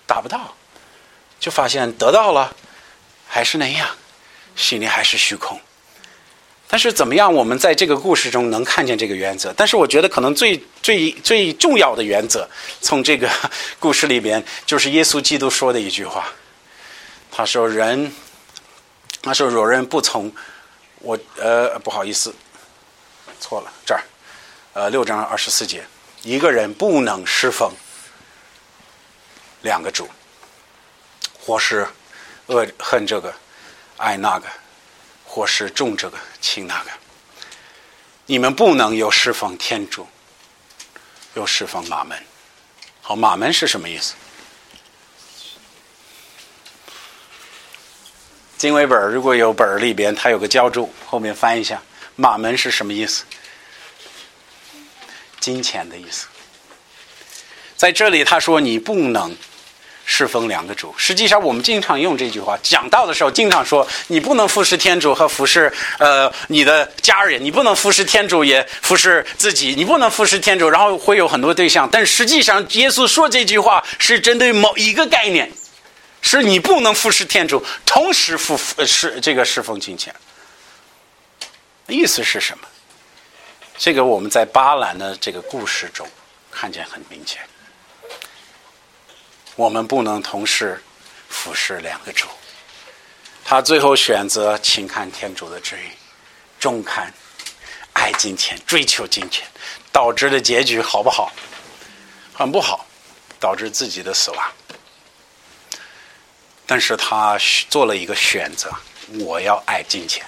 [0.07, 0.55] 达不到，
[1.41, 2.55] 就发现得到了
[3.27, 3.89] 还是那样，
[4.55, 5.61] 心里还是虚空。
[6.69, 7.33] 但是怎么样？
[7.33, 9.55] 我们在这个故事中能看见这个原则。
[9.57, 12.49] 但是我觉得可能最最最重要的原则，
[12.81, 13.31] 从这个
[13.79, 16.27] 故事里边，就是耶稣基督说的一句话。
[17.31, 18.13] 他说：“人，
[19.23, 20.33] 他说若人不从
[20.99, 22.35] 我，呃，不好意思，
[23.39, 24.03] 错了，这儿，
[24.73, 25.85] 呃，六章二十四节，
[26.23, 27.71] 一个人不能侍奉
[29.63, 30.09] 两个主，
[31.39, 31.87] 或是
[32.47, 33.33] 恶恨这个，
[33.99, 34.47] 爱那个。”
[35.37, 36.91] 或是重这个轻那个，
[38.25, 40.09] 你们不能又侍奉天主，
[41.35, 42.19] 又侍奉马门。
[43.03, 44.15] 好，马门是什么意思？
[48.57, 51.83] 经纬本如果有本儿里边，它有个浇注，后面翻一下，
[52.15, 53.27] 马门是什么意思？
[55.39, 56.29] 金钱的意思。
[57.77, 59.37] 在这里他说你不能。
[60.09, 71.89] 侍奉两个主，实际上我们经常用这句话讲道的时候，经常说你不能服侍天主和服侍呃你的家人，你不能服侍天主也服侍自己，你不能服侍天主，然后会有很多对象。
[71.91, 75.51] 但实际上，耶稣说这句话是针对某一个概念，
[76.23, 80.15] 是你不能服侍天主，同时服侍这个侍奉金钱。
[81.89, 82.69] 意思是什么？
[83.77, 86.07] 这个我们在巴兰的这个故事中
[86.51, 87.41] 看见很明显。
[89.57, 90.81] 我们不能同时
[91.29, 92.27] 服侍两个主。
[93.45, 95.89] 他最后选择轻看天主的旨意，
[96.61, 97.13] 重看
[97.95, 99.47] 爱金钱、追求金钱，
[99.91, 101.33] 导致的结局好不好？
[102.35, 102.85] 很不好，
[103.41, 104.53] 导致自己的死亡。
[106.67, 107.39] 但是他
[107.71, 108.71] 做了一个选择：
[109.21, 110.23] 我要爱金钱。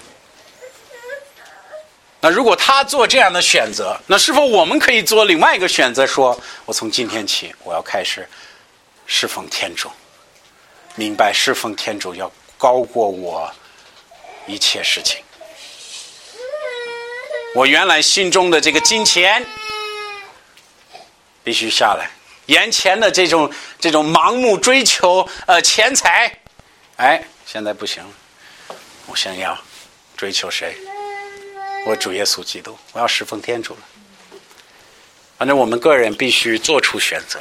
[2.21, 6.07] 那如果他做这样的选择，那是否我们可以做另外一个选择？
[6.07, 8.27] 说我从今天起，我要开始。
[9.11, 9.91] 侍奉天主，
[10.95, 13.51] 明白侍奉天主要高过我
[14.47, 15.25] 一切事情。
[17.55, 19.45] 我原来心中的这个金钱
[21.43, 22.11] 必须下来，
[22.47, 23.51] 眼前的这种
[23.81, 26.39] 这种盲目追求呃钱财，
[26.97, 28.11] 哎，现在不行了。
[29.07, 29.59] 我想要
[30.19, 30.77] 追求谁？
[31.87, 33.81] 我主耶稣基督，我要侍奉天主了。
[35.39, 37.41] 反正我们个人必须做出选择。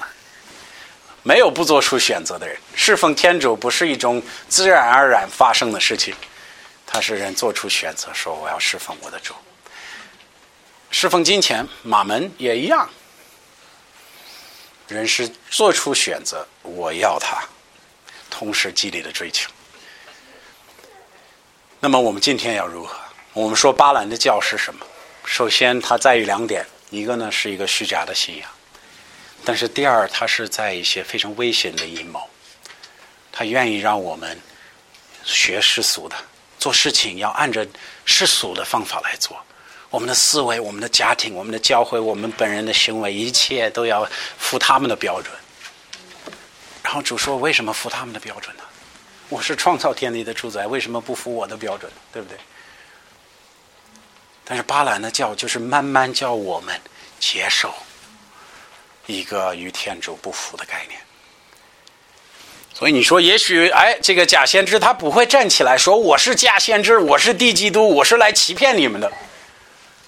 [1.28, 6.16] 没有不做出选择的人，侍奉天主不是一种自然而然发生的事情，
[6.86, 9.34] 他是人做出选择，说我要侍奉我的主。
[10.90, 12.90] 侍奉金钱，马门也一样，
[14.88, 17.44] 人是做出选择，我要他，
[18.30, 19.52] 同时激励的追求。
[21.82, 22.96] 那么我们今天要如何？
[23.34, 24.86] 我们说巴兰的教是什么？
[25.26, 28.50] 首先，它在于两点，一个呢是一个虚假的信仰。
[29.48, 32.20] 但是第二，他是在一些非常危险的阴谋，
[33.32, 34.38] 他愿意让我们
[35.24, 36.18] 学世俗的
[36.60, 37.66] 做事情，要按照
[38.04, 39.38] 世俗的方法来做。
[39.90, 44.06] 我们的思维、我们的家庭、我们的教会、我们本人的行为，一切都要
[44.38, 45.34] 符他们的标准。
[46.84, 48.64] 然后主说：“为什么符他们的标准呢？
[49.30, 51.90] 我是创造天地的主宰，为什么不符我的标准？
[52.12, 52.38] 对不对？”
[54.44, 56.78] 但是巴兰的教就是慢慢教我们
[57.18, 57.74] 接受。
[59.08, 61.00] 一个与天主不符的概念，
[62.74, 69.12] 所以你说，也许哎，这个假先知他不会站起来说我是假先知，我是地基督，我是来欺骗你们的。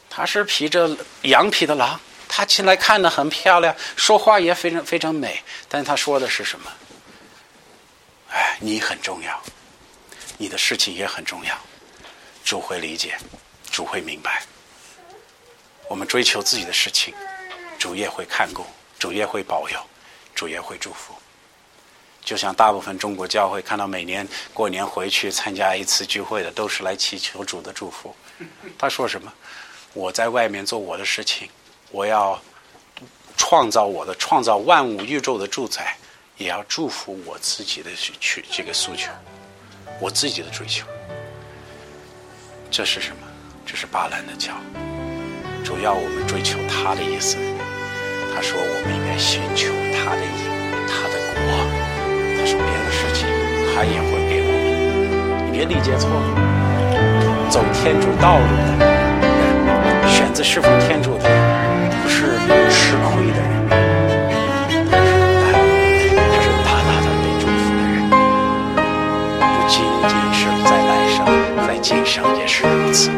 [0.10, 6.72] 他是披着羊皮的狼，他起来看的很漂亮，说话也非常非常美，但他说的是什么？
[8.32, 9.42] 哎，你很重要，
[10.38, 11.58] 你的事情也很重要，
[12.44, 13.18] 主会理解，
[13.72, 14.44] 主会明白。
[15.88, 17.14] 我们追求自己的事情，
[17.80, 18.66] 主也会看顾。
[19.00, 19.80] 主也会保佑，
[20.36, 21.16] 主也会祝福。
[22.22, 28.14] 就像大部分中国教会看到每年过年回去参加一次聚会的，都是来祈求主的祝福。
[28.78, 29.34] 他说什么？
[29.94, 31.50] 我在外面做我的事情，
[31.92, 32.40] 我要
[33.38, 35.98] 创造我的创造万物宇宙的主宰，
[36.38, 39.10] 也要祝福我自己的去这个诉求，
[40.00, 40.86] 我自己的追求。
[42.70, 43.28] 这是什么？
[43.66, 44.54] 这是巴兰的教，
[45.64, 47.38] 主要我们追求他的意思。
[48.34, 50.48] 他说：“我们应该寻求他的义，
[50.88, 51.38] 他的国。
[52.38, 53.28] 他说别的事情，
[53.74, 54.66] 他也会给我们。
[55.46, 56.16] 你别理解错了。
[57.50, 58.88] 走天主道路的人，
[60.08, 61.36] 选择侍奉天主的人，
[62.04, 62.38] 不是
[62.70, 63.50] 吃亏的人，
[64.90, 68.08] 他是大大的被祝福的人。
[69.42, 71.18] 不仅仅是在来生，
[71.68, 73.10] 在今生也是如此。